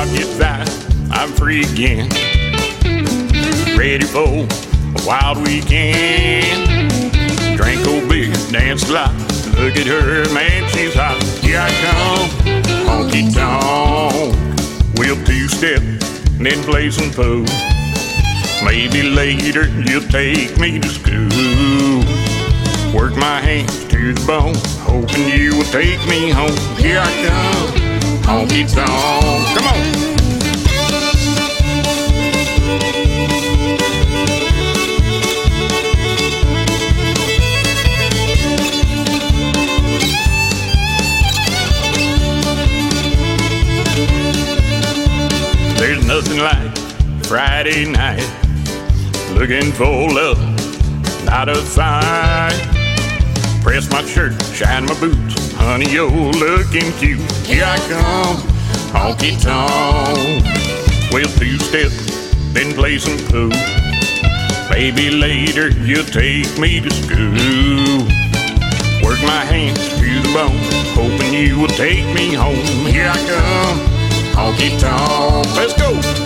That 0.06 0.14
old 0.22 0.36
clock 0.38 0.68
I'm 1.12 1.32
free 1.32 1.62
again. 1.62 2.10
Ready 3.78 4.06
for 4.06 4.46
a 4.46 5.06
wild 5.06 5.38
weekend. 5.48 6.90
Drink 7.58 7.88
old 7.88 8.08
beer, 8.10 8.34
dance 8.52 8.90
a 8.90 8.94
lot. 8.94 9.14
Look 9.58 9.76
at 9.78 9.88
her, 9.88 10.32
man, 10.34 10.70
she's 10.70 10.94
hot. 10.94 11.22
Here 11.42 11.60
I 11.60 11.72
come, 11.82 12.30
honky 12.86 13.34
tonk. 13.34 14.36
We'll 14.98 15.24
two 15.26 15.48
step, 15.48 15.82
then 16.38 16.64
play 16.64 16.92
some 16.92 17.12
pool. 17.12 17.46
Maybe 18.64 19.04
later 19.04 19.68
you'll 19.82 20.08
take 20.10 20.58
me 20.60 20.80
to 20.80 20.90
school. 20.90 22.04
Work 22.94 23.16
my 23.18 23.40
hands 23.42 23.86
to 23.86 24.14
the 24.14 24.26
bone, 24.26 24.56
hoping 24.82 25.28
you 25.30 25.56
will 25.58 25.72
take 25.72 26.06
me 26.08 26.30
home. 26.30 26.56
Here 26.78 27.00
I 27.00 27.12
come, 27.28 27.85
honky 28.26 28.66
tonk. 28.66 28.90
Come 29.56 29.68
on. 29.68 30.06
There's 45.78 46.06
nothing 46.06 46.40
like 46.40 46.78
Friday 47.26 47.86
night. 47.86 48.28
Looking 49.34 49.72
for 49.72 50.10
love, 50.10 50.40
not 51.26 51.50
a 51.50 51.56
fight. 51.56 52.75
Press 53.66 53.90
my 53.90 54.06
shirt, 54.06 54.40
shine 54.54 54.86
my 54.86 54.94
boots. 55.00 55.52
Honey, 55.54 55.90
you're 55.90 56.08
looking 56.08 56.92
cute. 57.00 57.20
Here 57.48 57.66
I 57.66 57.80
come, 57.90 58.38
honky 58.94 59.42
tonk. 59.42 60.46
Well, 61.12 61.26
two 61.40 61.58
step, 61.58 61.92
then 62.54 62.76
play 62.76 63.00
some 63.00 63.18
pool. 63.26 63.50
Maybe 64.70 65.10
later 65.10 65.70
you'll 65.70 66.06
take 66.06 66.60
me 66.60 66.80
to 66.80 66.92
school. 66.92 68.06
Work 69.04 69.20
my 69.24 69.44
hands 69.44 69.80
to 69.98 70.22
the 70.22 70.32
bone, 70.32 70.62
hoping 70.94 71.34
you 71.34 71.60
will 71.62 71.68
take 71.70 72.06
me 72.14 72.36
home. 72.36 72.86
Here 72.86 73.10
I 73.12 73.18
come, 73.26 73.80
honky 74.36 74.80
tonk. 74.80 75.56
Let's 75.56 75.74
go. 75.74 76.25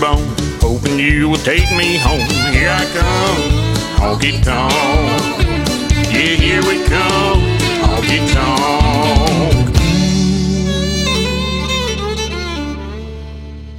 bone, 0.00 0.34
hoping 0.60 0.98
you 0.98 1.28
will 1.28 1.38
take 1.38 1.70
me 1.76 1.96
home. 1.98 2.28
Here 2.52 2.70
I 2.70 2.84
come, 2.98 3.42
honky 3.98 4.42
tonk. 4.42 4.72
Yeah, 6.12 6.36
here 6.36 6.62
we 6.62 6.84
come, 6.84 7.40
honky 7.82 8.18
tonk. 8.32 9.68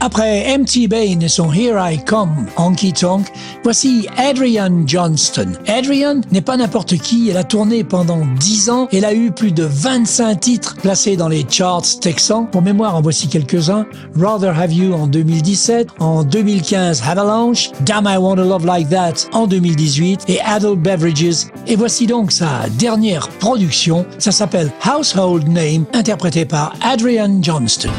Après 0.02 0.58
MT 0.58 0.88
Bain 0.88 1.20
et 1.22 1.28
son 1.28 1.52
Here 1.52 1.78
I 1.78 1.98
Come, 1.98 2.48
Honky 2.56 2.94
Tonk, 2.94 3.28
Voici 3.64 4.08
Adrian 4.18 4.88
Johnston. 4.88 5.52
Adrian 5.68 6.22
n'est 6.32 6.42
pas 6.42 6.56
n'importe 6.56 6.98
qui, 6.98 7.30
elle 7.30 7.38
a 7.38 7.44
tourné 7.44 7.84
pendant 7.84 8.22
10 8.40 8.70
ans, 8.70 8.88
elle 8.94 9.06
a 9.06 9.14
eu 9.14 9.32
plus 9.32 9.52
de 9.52 9.64
25 9.64 10.40
titres 10.40 10.76
placés 10.78 11.18
dans 11.18 11.28
les 11.28 11.46
charts 11.50 12.00
texans. 12.00 12.48
Pour 12.50 12.62
mémoire, 12.62 12.96
en 12.96 13.02
voici 13.02 13.28
quelques-uns. 13.28 13.86
Rather 14.18 14.58
Have 14.58 14.72
You 14.72 14.94
en 14.94 15.08
2017, 15.08 15.90
en 16.00 16.24
2015 16.24 17.04
Avalanche, 17.06 17.72
Damn 17.82 18.06
I 18.08 18.18
Want 18.18 18.30
Wanna 18.30 18.44
Love 18.44 18.66
Like 18.66 18.90
That 18.90 19.28
en 19.34 19.48
2018 19.48 20.26
et 20.28 20.40
Adult 20.42 20.80
Beverages. 20.80 21.48
Et 21.66 21.76
voici 21.76 22.06
donc 22.06 22.32
sa 22.32 22.70
dernière 22.78 23.28
production, 23.40 24.06
ça 24.20 24.32
s'appelle 24.32 24.72
Household 24.86 25.48
Name, 25.48 25.86
interprété 25.94 26.46
par 26.46 26.74
Adrian 26.82 27.42
Johnston. 27.42 27.90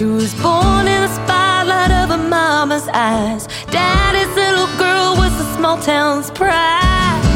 She 0.00 0.06
was 0.06 0.32
born 0.36 0.88
in 0.88 1.02
the 1.02 1.14
spotlight 1.14 1.90
of 1.90 2.08
her 2.08 2.16
mama's 2.16 2.88
eyes. 2.88 3.46
Daddy's 3.66 4.34
little 4.34 4.66
girl 4.78 5.14
was 5.18 5.30
the 5.36 5.44
small 5.54 5.76
town's 5.76 6.30
pride. 6.30 7.29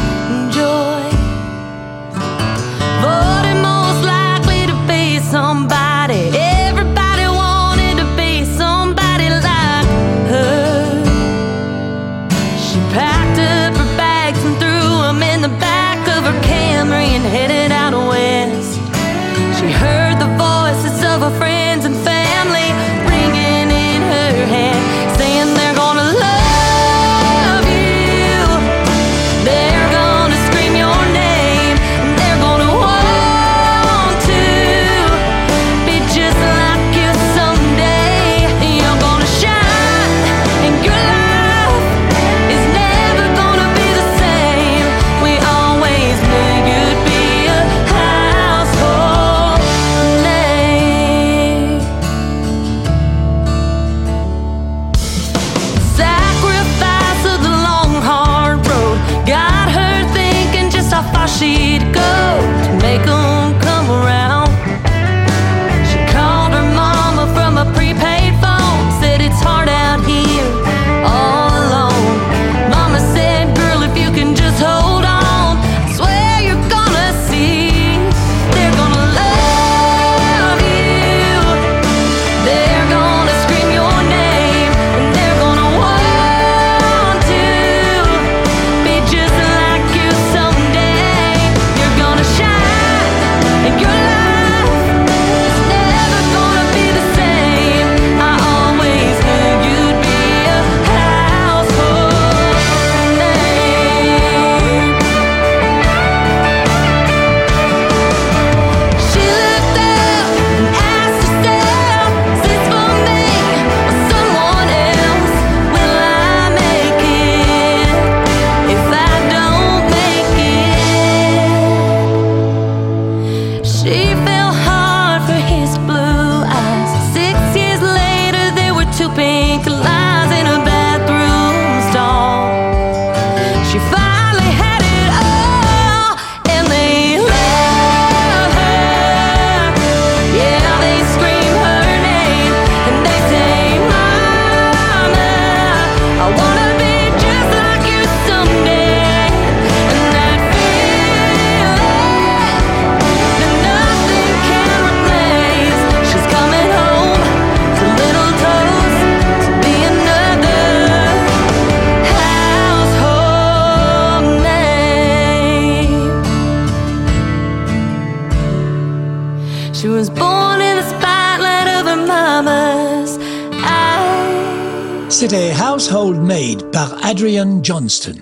Johnston. 177.27 178.13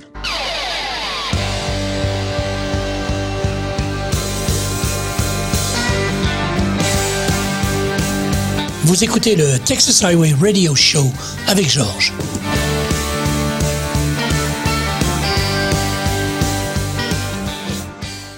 Vous 8.85 9.03
écoutez 9.03 9.35
le 9.35 9.59
Texas 9.59 10.03
Highway 10.03 10.33
Radio 10.39 10.73
Show 10.73 11.11
avec 11.47 11.69
Georges. 11.69 12.13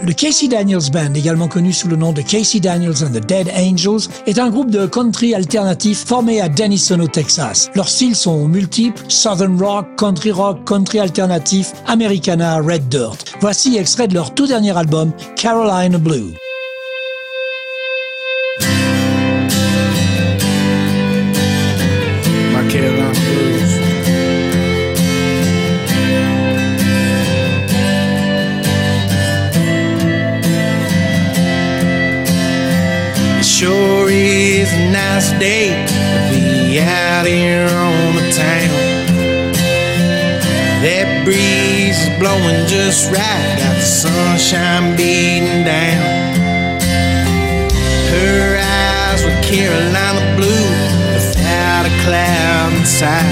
Le 0.05 0.13
Casey 0.13 0.47
Daniels 0.47 0.91
Band, 0.91 1.15
également 1.15 1.47
connu 1.47 1.73
sous 1.73 1.87
le 1.87 1.95
nom 1.95 2.13
de 2.13 2.21
Casey 2.21 2.59
Daniels 2.59 3.03
and 3.03 3.09
the 3.09 3.25
Dead 3.25 3.49
Angels, 3.57 4.07
est 4.27 4.37
un 4.37 4.51
groupe 4.51 4.69
de 4.69 4.85
country 4.85 5.33
alternatif 5.33 6.05
formé 6.05 6.41
à 6.41 6.47
Denison 6.47 6.99
au 6.99 7.07
Texas. 7.07 7.71
Leurs 7.73 7.89
styles 7.89 8.15
sont 8.15 8.47
multiples, 8.47 9.01
southern 9.07 9.59
rock, 9.59 9.87
country 9.97 10.29
rock, 10.29 10.63
country 10.63 10.99
alternatif, 10.99 11.73
Americana, 11.87 12.59
Red 12.59 12.87
Dirt. 12.87 13.17
Voici 13.41 13.77
extrait 13.77 14.07
de 14.07 14.13
leur 14.13 14.35
tout 14.35 14.45
dernier 14.45 14.77
album, 14.77 15.11
Carolina 15.35 15.97
Blue. 15.97 16.35
Nice 35.15 35.39
day 35.39 35.69
to 35.69 36.35
be 36.35 36.77
out 36.81 37.25
here 37.25 37.69
on 37.69 38.15
the 38.19 38.27
town. 38.35 38.75
That 40.83 41.23
breeze 41.23 41.97
is 42.03 42.11
blowing 42.19 42.67
just 42.67 43.09
right, 43.15 43.55
got 43.57 43.75
the 43.75 43.87
sunshine 44.03 44.97
beating 44.97 45.63
down. 45.63 46.03
Her 48.11 48.59
eyes 48.59 49.23
were 49.23 49.39
Carolina 49.41 50.19
blue 50.35 50.67
without 51.15 51.87
a 51.87 51.93
cloud 52.03 52.73
inside. 52.75 53.31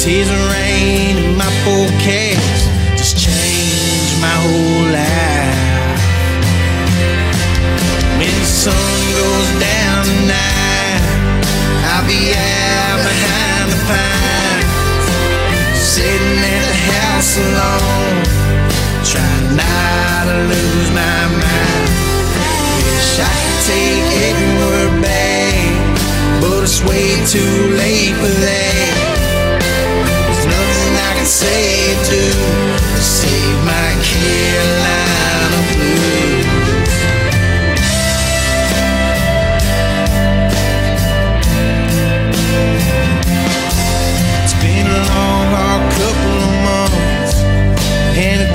Tears 0.00 0.30
of 0.30 0.40
rain 0.56 1.18
in 1.18 1.36
my 1.36 1.52
forecast 1.64 2.64
just 2.96 3.18
changed 3.18 4.22
my 4.22 4.36
whole 4.40 4.92
life. 4.96 5.25
Goes 9.16 9.48
down 9.56 10.04
tonight, 10.04 11.00
I'll 11.88 12.04
be 12.04 12.36
out 12.36 13.00
behind 13.00 13.66
the 13.72 13.80
pines, 13.88 15.08
sitting 15.72 16.40
at 16.56 16.64
the 16.72 16.78
house 16.92 17.32
alone, 17.40 18.16
trying 19.10 19.48
not 19.56 20.22
to 20.28 20.36
lose 20.52 20.90
my 20.92 21.20
mind. 21.32 21.88
Wish 22.84 23.16
I 23.24 23.32
could 23.40 23.60
take 23.72 24.06
every 24.28 24.52
word 24.60 24.92
back, 25.00 25.64
but 26.42 26.60
it's 26.66 26.80
way 26.84 27.16
too 27.24 27.56
late 27.80 28.14
for 28.20 28.32
that. 28.44 28.96
There's 30.28 30.44
nothing 30.44 30.94
I 31.08 31.12
can 31.16 31.28
say 31.42 31.96
to 32.10 32.20
save 33.00 33.58
my 33.64 33.88
Carolina 34.08 35.58
blues. 35.72 36.45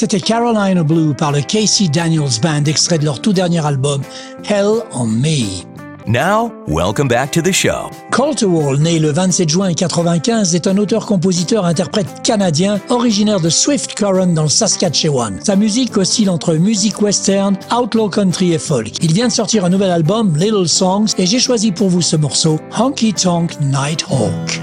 C'était 0.00 0.18
Carolina 0.18 0.82
Blue 0.82 1.12
par 1.12 1.30
le 1.30 1.42
Casey 1.42 1.88
Daniels 1.88 2.40
Band, 2.40 2.64
extrait 2.64 2.98
de 2.98 3.04
leur 3.04 3.20
tout 3.20 3.34
dernier 3.34 3.62
album, 3.66 4.00
Hell 4.48 4.80
on 4.94 5.04
Me. 5.04 5.60
Now, 6.06 6.50
welcome 6.66 7.06
back 7.06 7.30
to 7.32 7.42
the 7.42 7.52
show. 7.52 7.90
Coulter 8.10 8.46
Wall, 8.46 8.78
né 8.78 8.98
le 8.98 9.12
27 9.12 9.50
juin 9.50 9.66
1995, 9.66 10.54
est 10.54 10.66
un 10.66 10.78
auteur-compositeur-interprète 10.78 12.22
canadien 12.22 12.80
originaire 12.88 13.40
de 13.40 13.50
Swift 13.50 13.92
Current 13.92 14.28
dans 14.28 14.44
le 14.44 14.48
Saskatchewan. 14.48 15.38
Sa 15.42 15.54
musique 15.54 15.94
oscille 15.98 16.30
entre 16.30 16.54
musique 16.54 17.02
western, 17.02 17.58
outlaw 17.70 18.08
country 18.08 18.54
et 18.54 18.58
folk. 18.58 18.92
Il 19.02 19.12
vient 19.12 19.28
de 19.28 19.32
sortir 19.32 19.66
un 19.66 19.68
nouvel 19.68 19.90
album, 19.90 20.34
Little 20.34 20.66
Songs, 20.66 21.08
et 21.18 21.26
j'ai 21.26 21.40
choisi 21.40 21.72
pour 21.72 21.90
vous 21.90 22.00
ce 22.00 22.16
morceau, 22.16 22.58
Honky 22.74 23.12
Tonk 23.12 23.60
Nighthawk. 23.60 24.62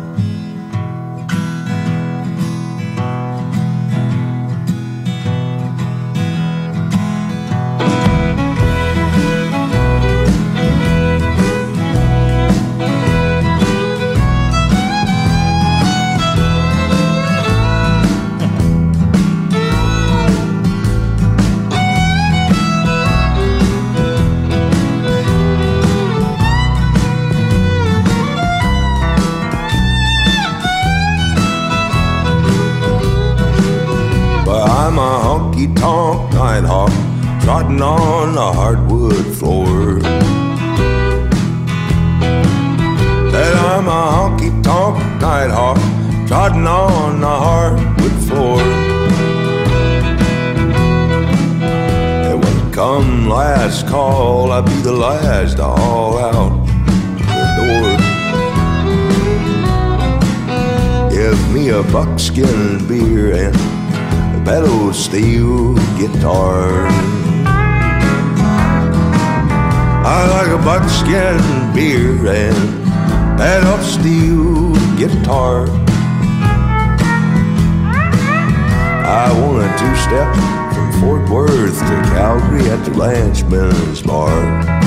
Two-step 80.07 80.35
from 80.73 81.01
Fort 81.01 81.29
Worth 81.29 81.79
to 81.79 82.01
Calgary 82.13 82.69
at 82.69 82.85
the 82.85 82.91
Ranchman's 82.91 84.01
Bar. 84.01 84.86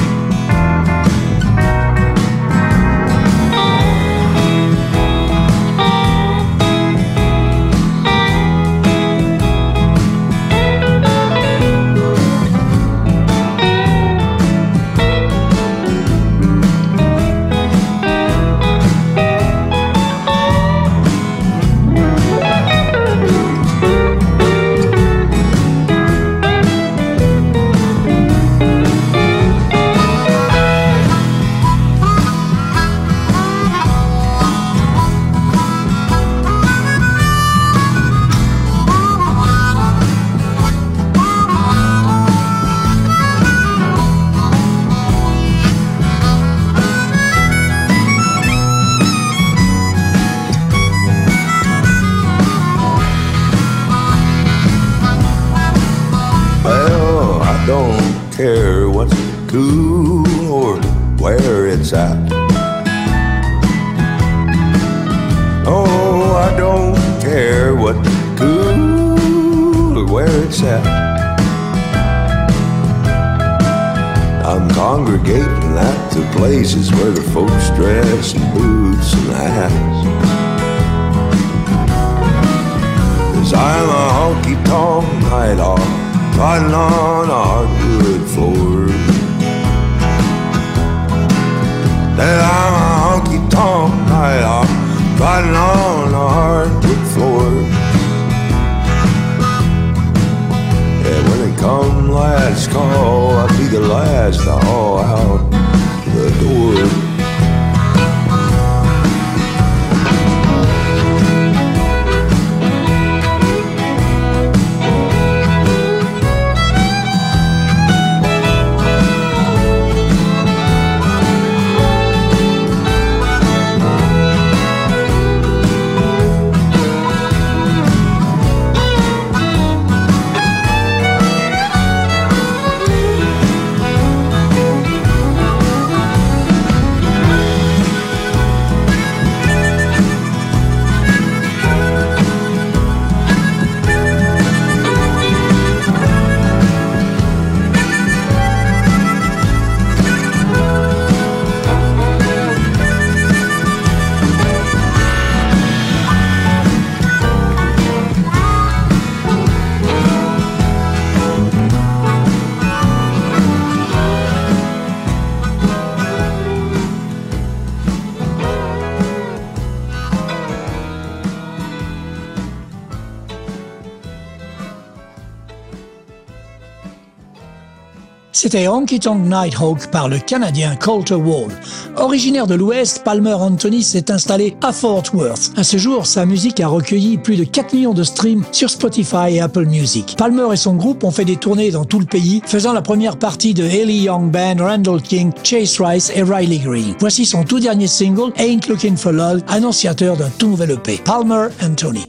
C'était 178.43 178.68
Honky 178.68 178.99
Tonk 178.99 179.26
Nighthawk 179.26 179.88
par 179.88 180.09
le 180.09 180.18
Canadien 180.18 180.74
Colter 180.74 181.16
Wall. 181.16 181.51
Originaire 181.99 182.47
de 182.47 182.55
l'Ouest, 182.55 183.03
Palmer 183.05 183.34
Anthony 183.34 183.82
s'est 183.82 184.11
installé 184.11 184.57
à 184.62 184.72
Fort 184.72 185.03
Worth. 185.12 185.53
À 185.59 185.62
ce 185.62 185.76
jour, 185.76 186.07
sa 186.07 186.24
musique 186.24 186.59
a 186.61 186.66
recueilli 186.66 187.18
plus 187.18 187.36
de 187.36 187.45
4 187.45 187.74
millions 187.74 187.93
de 187.93 188.03
streams 188.03 188.43
sur 188.51 188.70
Spotify 188.70 189.34
et 189.34 189.41
Apple 189.43 189.66
Music. 189.66 190.14
Palmer 190.16 190.55
et 190.55 190.57
son 190.57 190.76
groupe 190.76 191.05
ont 191.05 191.11
fait 191.11 191.26
des 191.26 191.36
tournées 191.36 191.70
dans 191.70 191.84
tout 191.84 192.01
le 192.01 192.07
pays, 192.07 192.41
faisant 192.47 192.72
la 192.72 192.80
première 192.80 193.18
partie 193.18 193.53
de 193.53 193.62
Haley 193.62 194.05
Young 194.05 194.30
Band, 194.30 194.57
Randall 194.59 195.03
King, 195.03 195.32
Chase 195.43 195.78
Rice 195.78 196.11
et 196.14 196.22
Riley 196.22 196.61
Green. 196.61 196.95
Voici 196.99 197.26
son 197.26 197.45
tout 197.45 197.61
dernier 197.61 197.88
single, 197.88 198.32
Ain't 198.38 198.70
Looking 198.70 198.97
for 198.97 199.12
Love, 199.12 199.43
annonciateur 199.49 200.16
d'un 200.16 200.30
tout 200.38 200.49
nouvel 200.49 200.70
EP. 200.70 200.99
Palmer 201.05 201.49
Anthony. 201.62 202.07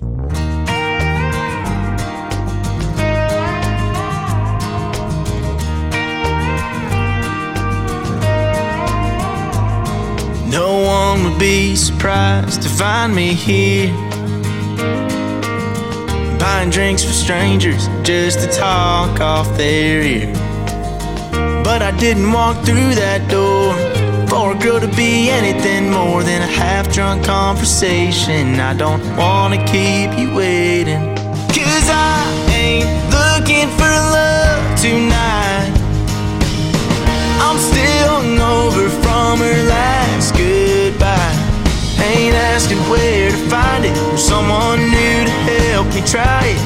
One 11.22 11.32
would 11.32 11.40
be 11.40 11.76
surprised 11.76 12.62
to 12.62 12.70
find 12.70 13.16
me 13.16 13.34
here. 13.34 13.94
Buying 16.40 16.70
drinks 16.70 17.04
for 17.04 17.12
strangers 17.12 17.88
just 18.04 18.40
to 18.40 18.48
talk 18.48 19.20
off 19.20 19.48
their 19.58 20.02
ear. 20.02 20.34
But 21.64 21.82
I 21.82 21.96
didn't 21.98 22.32
walk 22.32 22.58
through 22.66 22.96
that 22.96 23.30
door 23.30 23.74
for 24.28 24.56
a 24.56 24.60
girl 24.60 24.80
to 24.80 24.88
be 24.96 25.30
anything 25.30 25.92
more 25.92 26.24
than 26.24 26.42
a 26.42 26.52
half 26.62 26.92
drunk 26.92 27.26
conversation. 27.26 28.60
I 28.60 28.74
don't 28.74 29.02
wanna 29.16 29.58
keep 29.66 30.18
you 30.18 30.34
waiting. 30.34 31.16
Cause 31.56 31.88
I 31.90 32.26
ain't 32.50 32.90
looking 33.18 33.70
for 33.78 33.92
love 34.18 34.80
tonight. 34.80 35.72
I'm 37.46 37.58
still 37.58 38.12
hungover 38.22 38.90
from 39.04 39.40
her 39.40 39.64
last 39.70 40.01
asking 42.62 42.78
where 42.92 43.32
to 43.32 43.38
find 43.50 43.86
it 43.86 43.98
or 44.14 44.18
someone 44.18 44.80
new 44.80 45.26
to 45.26 45.32
help 45.50 45.88
me 45.96 46.02
try 46.06 46.46
it. 46.46 46.62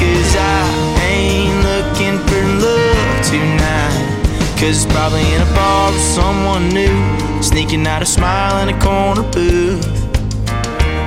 Cause 0.00 0.32
I 0.34 0.64
ain't 1.12 1.58
looking 1.70 2.16
for 2.26 2.40
love 2.64 3.20
tonight. 3.22 4.56
Cause 4.58 4.84
it's 4.84 4.92
probably 4.94 5.26
in 5.34 5.42
a 5.42 5.54
bar 5.54 5.92
with 5.92 6.00
someone 6.00 6.70
new, 6.70 7.42
sneaking 7.42 7.86
out 7.86 8.00
a 8.00 8.06
smile 8.06 8.66
in 8.66 8.74
a 8.74 8.80
corner 8.80 9.30
booth. 9.30 9.84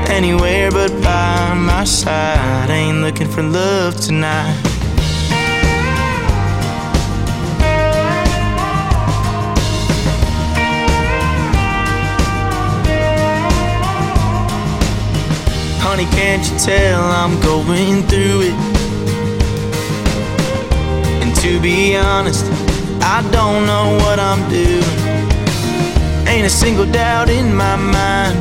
anywhere 0.09 0.69
but 0.69 0.91
by 1.01 1.55
my 1.55 1.83
side. 1.83 2.69
Ain't 2.69 3.01
looking 3.01 3.27
for 3.27 3.41
love 3.41 3.99
tonight. 3.99 4.78
Honey, 15.99 16.11
can't 16.15 16.49
you 16.49 16.57
tell 16.57 17.01
I'm 17.03 17.37
going 17.41 18.03
through 18.03 18.43
it? 18.43 18.53
And 21.21 21.35
to 21.41 21.59
be 21.59 21.97
honest, 21.97 22.45
I 23.03 23.19
don't 23.33 23.65
know 23.65 23.97
what 24.05 24.17
I'm 24.17 24.39
doing. 24.49 24.81
Ain't 26.25 26.47
a 26.47 26.49
single 26.49 26.85
doubt 26.85 27.29
in 27.29 27.53
my 27.53 27.75
mind. 27.75 28.39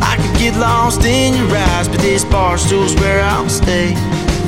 I 0.00 0.18
could 0.22 0.38
get 0.38 0.56
lost 0.56 1.04
in 1.04 1.34
your 1.34 1.56
eyes, 1.56 1.88
but 1.88 1.98
this 1.98 2.24
bar 2.24 2.56
stool's 2.56 2.94
where 3.00 3.24
I'll 3.24 3.48
stay 3.48 3.92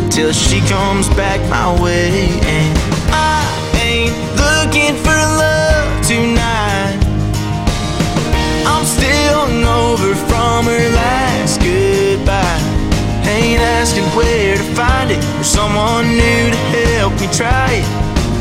till 0.08 0.32
she 0.32 0.60
comes 0.68 1.08
back 1.16 1.40
my 1.50 1.82
way. 1.82 2.28
And 2.46 2.78
I 3.10 3.42
ain't 3.82 4.14
looking 4.38 4.94
for 5.02 5.18
love 5.18 6.06
tonight. 6.06 7.00
I'm 8.64 8.84
still 8.84 9.32
over 9.66 10.14
from 10.14 10.66
her 10.66 10.88
last 10.94 11.60
goodbye. 12.32 13.28
Ain't 13.28 13.60
asking 13.60 14.04
where 14.16 14.56
to 14.56 14.64
find 14.74 15.10
it 15.10 15.18
or 15.38 15.44
someone 15.44 16.06
new 16.08 16.50
to 16.50 16.60
help 16.96 17.12
me 17.20 17.28
try 17.32 17.68
it. 17.80 17.86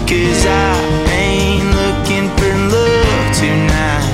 Cause 0.08 0.46
I 0.46 0.74
ain't 1.12 1.70
looking 1.82 2.28
for 2.38 2.52
love 2.76 3.36
tonight. 3.36 4.08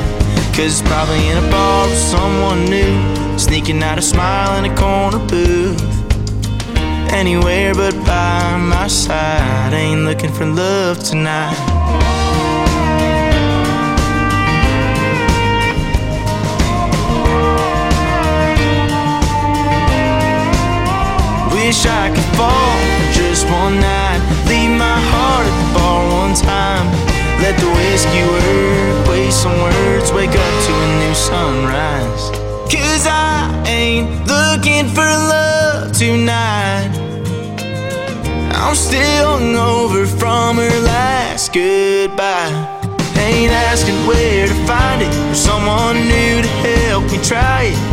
Cause 0.55 0.81
probably 0.81 1.27
in 1.29 1.37
a 1.37 1.51
bar 1.51 1.87
with 1.87 1.97
someone 1.97 2.65
new, 2.65 3.37
sneaking 3.37 3.81
out 3.83 3.97
a 3.97 4.01
smile 4.01 4.57
in 4.59 4.71
a 4.71 4.75
corner 4.75 5.19
booth. 5.27 5.81
Anywhere 7.11 7.73
but 7.73 7.95
by 8.05 8.57
my 8.57 8.87
side, 8.87 9.73
ain't 9.73 10.01
looking 10.01 10.31
for 10.31 10.45
love 10.45 10.99
tonight. 11.03 12.16
Wish 21.67 21.85
I 21.85 22.07
could 22.15 22.23
fall 22.39 22.77
for 22.95 23.11
just 23.11 23.43
one 23.51 23.75
night. 23.81 24.21
Leave 24.47 24.71
my 24.79 24.99
heart 25.11 25.45
at 25.51 25.55
the 25.59 25.67
bar 25.75 25.99
one 26.23 26.33
time. 26.33 26.87
Let 27.43 27.59
the 27.59 27.67
whiskey 27.67 28.23
work, 28.23 29.09
waste 29.09 29.43
some 29.43 29.59
words, 29.59 30.13
wake 30.13 30.31
up 30.31 30.53
to 30.65 30.71
a 30.71 30.89
new 31.03 31.13
sunrise. 31.13 32.23
Cause 32.71 33.05
I 33.05 33.51
ain't 33.67 34.07
looking 34.31 34.87
for 34.95 35.03
love 35.03 35.91
tonight. 35.91 36.87
I'm 38.55 38.73
still 38.73 39.35
over 39.59 40.05
from 40.07 40.55
her 40.55 40.79
last 40.87 41.51
goodbye. 41.51 42.55
Ain't 43.17 43.51
asking 43.51 44.07
where 44.07 44.47
to 44.47 44.55
find 44.65 45.01
it 45.01 45.13
or 45.29 45.35
someone 45.35 45.97
new 45.97 46.41
to 46.41 46.47
help 46.63 47.11
me 47.11 47.21
try 47.21 47.75
it. 47.75 47.86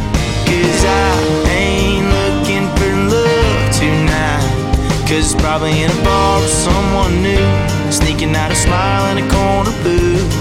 Cause 5.15 5.33
probably 5.37 5.81
in 5.81 5.89
a 5.93 6.03
bar 6.03 6.41
with 6.41 6.51
someone 6.51 7.23
new, 7.23 7.93
sneaking 7.93 8.35
out 8.35 8.51
a 8.51 8.57
smile 8.57 9.17
in 9.17 9.25
a 9.25 9.31
corner 9.31 9.71
booth. 9.85 10.35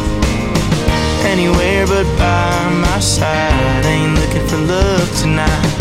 Anywhere 1.24 1.86
but 1.86 2.06
by 2.18 2.70
my 2.82 3.00
side, 3.00 3.86
ain't 3.86 4.16
looking 4.16 4.48
for 4.48 4.58
love 4.58 5.22
tonight. 5.22 5.73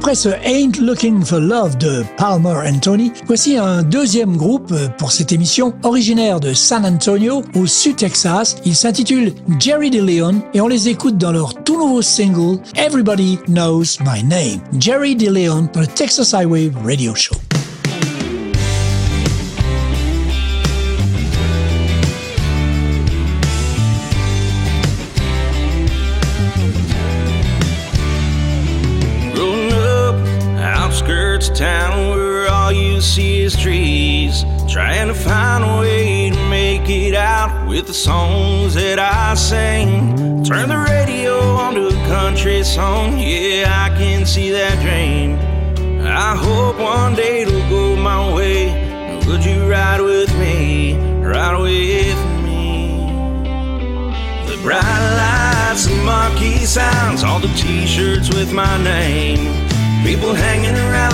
Après 0.00 0.14
ce 0.14 0.30
Ain't 0.30 0.80
Looking 0.80 1.22
for 1.22 1.40
Love 1.40 1.76
de 1.76 2.02
Palmer 2.16 2.54
and 2.66 2.78
Tony, 2.78 3.12
voici 3.26 3.58
un 3.58 3.82
deuxième 3.82 4.34
groupe 4.34 4.72
pour 4.96 5.12
cette 5.12 5.30
émission, 5.30 5.74
originaire 5.82 6.40
de 6.40 6.54
San 6.54 6.86
Antonio, 6.86 7.42
au 7.54 7.66
sud 7.66 7.96
Texas. 7.96 8.56
Il 8.64 8.74
s'intitule 8.74 9.34
Jerry 9.58 9.90
DeLeon 9.90 10.40
et 10.54 10.62
on 10.62 10.68
les 10.68 10.88
écoute 10.88 11.18
dans 11.18 11.32
leur 11.32 11.52
tout 11.64 11.76
nouveau 11.76 12.00
single 12.00 12.62
Everybody 12.76 13.40
Knows 13.46 13.98
My 14.00 14.24
Name. 14.24 14.62
Jerry 14.78 15.16
DeLeon 15.16 15.66
pour 15.66 15.82
le 15.82 15.86
Texas 15.86 16.32
Highway 16.32 16.72
Radio 16.82 17.14
Show. 17.14 17.34
Trying 34.80 35.08
to 35.08 35.14
find 35.14 35.62
a 35.62 35.80
way 35.80 36.30
to 36.30 36.48
make 36.48 36.88
it 36.88 37.14
out 37.14 37.68
with 37.68 37.86
the 37.86 37.92
songs 37.92 38.72
that 38.76 38.98
I 38.98 39.34
sing. 39.34 40.42
Turn 40.42 40.70
the 40.70 40.78
radio 40.78 41.38
on 41.38 41.74
to 41.74 41.88
a 41.88 42.06
country 42.08 42.64
song, 42.64 43.18
yeah, 43.18 43.68
I 43.68 43.94
can 43.98 44.24
see 44.24 44.50
that 44.52 44.80
dream. 44.80 45.38
I 46.06 46.34
hope 46.34 46.78
one 46.78 47.14
day 47.14 47.42
it'll 47.42 47.68
go 47.68 47.94
my 47.94 48.34
way. 48.34 49.20
Would 49.26 49.44
you 49.44 49.70
ride 49.70 50.00
with 50.00 50.32
me? 50.38 50.94
Ride 51.20 51.60
with 51.60 52.20
me. 52.42 53.04
The 54.46 54.56
bright 54.62 55.02
lights, 55.20 55.84
the 55.84 55.96
marquee 56.04 56.64
signs, 56.64 57.22
all 57.22 57.38
the 57.38 57.48
t-shirts 57.48 58.30
with 58.30 58.50
my 58.54 58.82
name. 58.82 59.44
People 60.06 60.32
hanging 60.32 60.74
around 60.74 61.12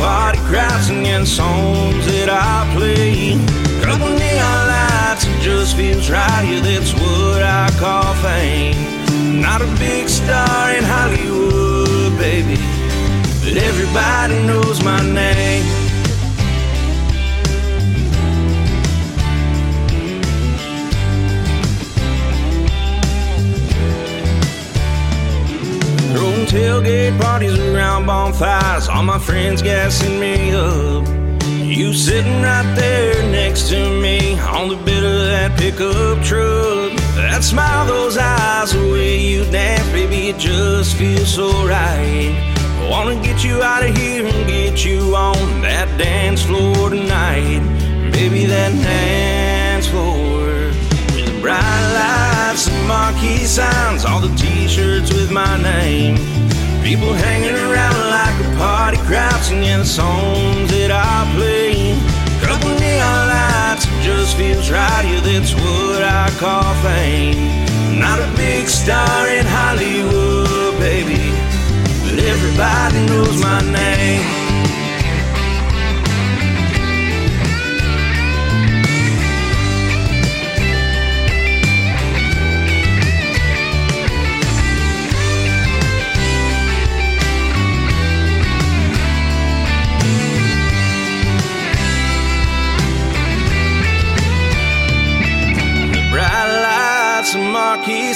party 0.00 0.38
crowds 0.48 0.86
singing 0.86 1.26
songs 1.26 2.04
that 2.06 2.28
I 2.28 2.64
play. 2.74 3.36
Couple 3.84 4.08
neon 4.08 4.60
lights, 4.72 5.24
it 5.26 5.40
just 5.40 5.76
feels 5.76 6.10
right. 6.10 6.44
Yeah, 6.48 6.60
that's 6.60 6.92
what 6.94 7.42
I 7.42 7.68
call 7.78 8.14
fame. 8.24 8.76
Not 9.40 9.60
a 9.60 9.70
big 9.78 10.08
star 10.08 10.72
in 10.72 10.84
Hollywood, 10.84 12.16
baby, 12.18 12.56
but 13.44 13.54
everybody 13.62 14.34
knows 14.46 14.82
my 14.82 15.00
name. 15.02 15.79
Tailgate 26.50 27.16
parties 27.20 27.56
around 27.60 28.06
bonfires, 28.06 28.88
all 28.88 29.04
my 29.04 29.20
friends 29.20 29.62
gassing 29.62 30.18
me 30.18 30.50
up. 30.50 31.06
You 31.46 31.94
sitting 31.94 32.42
right 32.42 32.74
there 32.74 33.22
next 33.30 33.68
to 33.68 33.78
me 34.02 34.36
on 34.40 34.68
the 34.68 34.74
bed 34.74 35.04
of 35.04 35.20
that 35.30 35.56
pickup 35.56 36.24
truck. 36.24 36.90
That 37.14 37.44
smile, 37.44 37.86
those 37.86 38.18
eyes, 38.18 38.72
the 38.72 38.80
way 38.90 39.20
you 39.20 39.44
dance, 39.52 39.88
baby, 39.92 40.30
it 40.30 40.38
just 40.38 40.96
feels 40.96 41.32
so 41.32 41.52
right. 41.68 42.34
I 42.80 42.88
wanna 42.90 43.22
get 43.22 43.44
you 43.44 43.62
out 43.62 43.84
of 43.84 43.96
here 43.96 44.26
and 44.26 44.46
get 44.48 44.84
you 44.84 45.14
on 45.14 45.62
that 45.62 45.86
dance 45.96 46.42
floor 46.42 46.90
tonight. 46.90 47.60
Baby, 48.10 48.46
that 48.46 48.72
dance 48.82 49.86
floor 49.86 50.39
bright 51.40 51.84
lights 51.94 52.68
and 52.68 52.88
marquee 52.88 53.44
signs, 53.44 54.04
all 54.04 54.20
the 54.20 54.34
t-shirts 54.36 55.12
with 55.12 55.30
my 55.30 55.60
name. 55.62 56.16
People 56.82 57.12
hanging 57.12 57.54
around 57.54 57.98
like 58.10 58.36
a 58.44 58.56
party 58.56 58.98
crowd 59.08 59.40
singing 59.42 59.78
the 59.78 59.84
songs 59.84 60.70
that 60.70 60.90
I 60.90 61.24
play. 61.36 61.96
Couple 62.44 62.70
neon 62.78 63.28
lights, 63.28 63.86
it 63.86 64.02
just 64.02 64.36
feels 64.36 64.70
right. 64.70 65.04
Yeah, 65.04 65.20
that's 65.20 65.54
what 65.54 66.02
I 66.02 66.28
call 66.38 66.74
fame. 66.84 67.36
Not 67.98 68.18
a 68.18 68.30
big 68.36 68.68
star 68.68 69.28
in 69.28 69.46
Hollywood, 69.46 70.78
baby, 70.78 71.32
but 72.04 72.18
everybody 72.18 73.06
knows 73.06 73.40
my 73.42 73.60
name. 73.72 74.39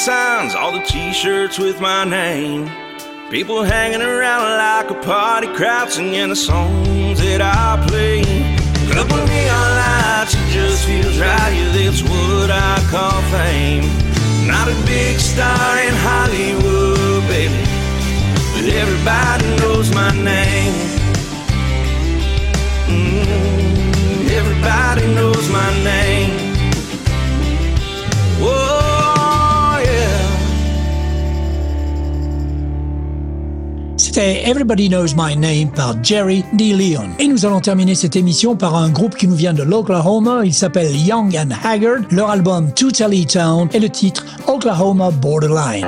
Signs, 0.04 0.54
all 0.54 0.70
the 0.70 0.84
t-shirts 0.84 1.58
with 1.58 1.80
my 1.80 2.04
name. 2.04 2.70
People 3.30 3.62
hanging 3.62 4.02
around 4.02 4.42
like 4.58 4.90
a 4.90 5.00
party 5.02 5.46
crowd 5.56 5.88
singing 5.88 6.28
the 6.28 6.36
songs 6.36 7.18
that 7.20 7.40
I 7.40 7.82
play. 7.88 8.20
Couple 8.92 9.16
neon 9.16 9.70
lights, 9.80 10.34
it 10.34 10.48
just 10.52 10.84
feels 10.84 11.18
right. 11.18 11.52
Yeah, 11.56 11.72
that's 11.72 12.02
what 12.02 12.50
I 12.50 12.76
call 12.92 13.18
fame. 13.32 13.88
Not 14.46 14.68
a 14.68 14.76
big 14.84 15.18
star 15.18 15.78
in 15.78 15.94
Hollywood, 16.04 17.24
baby, 17.26 17.64
but 18.52 18.64
everybody 18.76 19.46
knows 19.56 19.88
my 19.94 20.12
name. 20.12 20.74
Mm, 22.92 24.28
everybody 24.28 25.06
knows 25.14 25.48
my 25.48 25.70
name. 25.82 26.33
C'était 34.14 34.48
Everybody 34.48 34.88
Knows 34.88 35.16
My 35.16 35.36
Name 35.36 35.72
par 35.74 35.96
Jerry 36.00 36.44
D. 36.52 36.72
Leon. 36.72 37.08
Et 37.18 37.26
nous 37.26 37.44
allons 37.44 37.58
terminer 37.58 37.96
cette 37.96 38.14
émission 38.14 38.54
par 38.54 38.76
un 38.76 38.88
groupe 38.88 39.16
qui 39.16 39.26
nous 39.26 39.34
vient 39.34 39.52
de 39.52 39.64
l'Oklahoma. 39.64 40.42
Il 40.44 40.54
s'appelle 40.54 40.94
Young 40.94 41.36
and 41.36 41.52
Haggard. 41.64 42.02
Leur 42.12 42.30
album 42.30 42.70
Totally 42.74 43.26
Town 43.26 43.68
et 43.72 43.80
le 43.80 43.88
titre 43.88 44.24
Oklahoma 44.46 45.10
Borderline. 45.10 45.84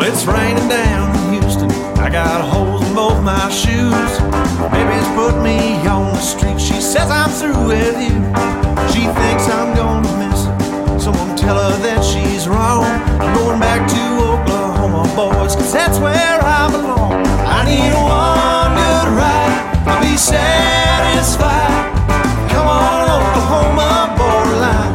It's 0.00 0.24
raining 0.28 0.68
down 0.68 1.10
in 1.10 1.42
Houston. 1.42 1.70
I 1.98 2.08
got 2.08 2.40
holes 2.40 2.86
in 2.86 2.94
both 2.94 3.20
my 3.24 3.50
shoes. 3.50 4.36
Put 5.16 5.42
me 5.42 5.58
on 5.88 6.12
the 6.12 6.20
street. 6.20 6.60
She 6.60 6.80
says 6.80 7.10
I'm 7.10 7.30
through 7.30 7.66
with 7.66 7.98
you. 8.00 8.15
Tell 11.46 11.62
her 11.62 11.78
that 11.78 12.02
she's 12.02 12.48
wrong. 12.48 12.82
I'm 13.22 13.32
going 13.38 13.60
back 13.60 13.86
to 13.94 14.02
Oklahoma, 14.18 15.06
boys, 15.14 15.54
cause 15.54 15.72
that's 15.72 15.98
where 16.00 16.38
I 16.42 16.66
belong. 16.74 17.22
I 17.46 17.62
need 17.62 17.94
one 17.94 18.74
good 18.74 19.08
ride. 19.14 19.54
I'll 19.86 20.02
be 20.02 20.16
satisfied. 20.16 21.70
Come 22.50 22.66
on, 22.66 23.06
Oklahoma 23.18 23.90
borderline. 24.18 24.94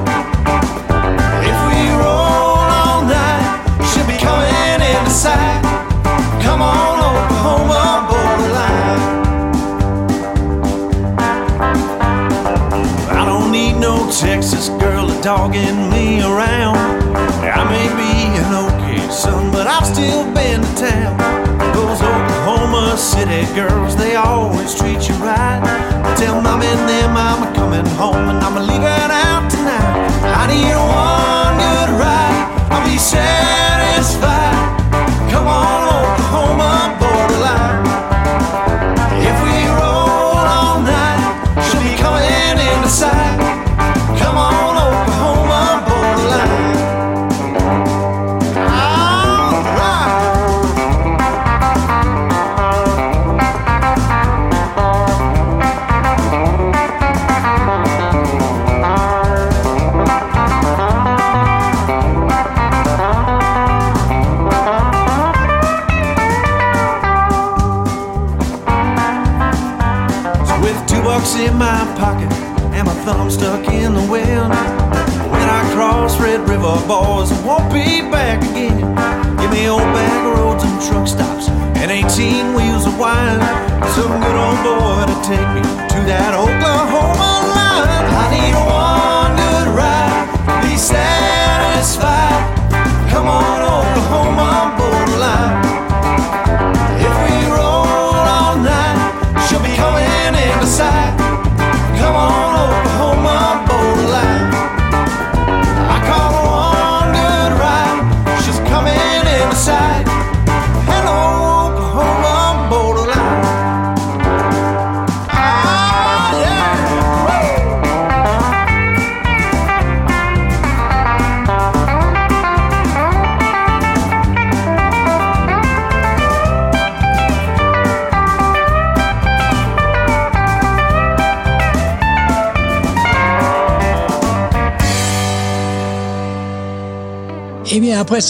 If 1.40 1.58
we 1.72 1.80
roll 2.04 2.68
all 2.84 3.00
night, 3.08 3.48
she'll 3.88 4.12
be 4.12 4.20
coming 4.20 4.84
in 4.92 5.04
sight. 5.08 5.64
Come 6.44 6.62
on, 6.62 7.00
Oklahoma 7.00 8.12
borderline. 8.12 9.04
I 13.08 13.24
don't 13.24 13.50
need 13.54 13.80
no 13.80 14.12
Texas 14.12 14.68
girl 14.84 15.08
dogging 15.22 15.64
me 15.64 15.88
around. 15.88 15.91
Son, 19.22 19.52
but 19.52 19.68
I've 19.68 19.86
still 19.86 20.24
been 20.34 20.62
to 20.62 20.74
town. 20.76 21.14
Those 21.76 22.02
Oklahoma 22.02 22.98
City 22.98 23.46
girls, 23.54 23.96
they 23.96 24.16
always 24.16 24.74
treat 24.74 25.08
you 25.08 25.16
right. 25.22 25.62
Tell 26.18 26.42
mom 26.42 26.62
and 26.64 26.90
them 26.90 27.16
I'm 27.16 27.54
coming 27.54 27.86
home 28.02 28.30
and 28.32 28.40
I'm 28.42 28.56
leaving 28.66 29.12
out 29.28 29.46
tonight. 29.52 29.94
I 30.42 30.44
need 30.50 30.74
one 30.74 31.54
good 31.62 31.92
ride, 32.02 32.46
I'll 32.74 32.86
be 32.90 32.98
satisfied. 32.98 34.58
Come 35.32 35.48
on, 35.48 35.82
Oklahoma 36.02 36.98
borderline. 36.98 37.11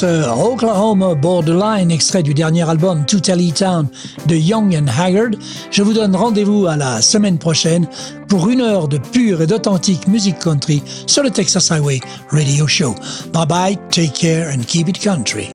Oklahoma 0.04 1.16
Borderline, 1.16 1.91
extrait 1.91 2.24
du 2.24 2.34
dernier 2.34 2.68
album 2.68 3.06
Totally 3.06 3.52
Town 3.52 3.88
de 4.26 4.36
Young 4.36 4.76
and 4.76 4.88
Haggard, 4.88 5.32
je 5.70 5.84
vous 5.84 5.93
donne 5.93 6.16
rendez-vous 6.16 6.66
à 6.68 6.76
la 6.76 7.02
semaine 7.02 7.38
prochaine 7.38 7.88
pour 8.28 8.49
une 8.49 8.62
heure 8.62 8.88
de 8.88 8.97
pure 8.97 9.41
et 9.41 9.47
d'authentique 9.47 10.08
musique 10.08 10.39
country 10.39 10.82
sur 11.06 11.24
le 11.24 11.30
Texas 11.30 11.72
Highway 11.72 11.99
Radio 12.30 12.68
Show. 12.68 12.95
Bye 13.34 13.47
bye, 13.47 13.78
take 13.89 14.14
care 14.14 14.49
and 14.49 14.64
keep 14.66 14.88
it 14.88 14.99
country. 14.99 15.52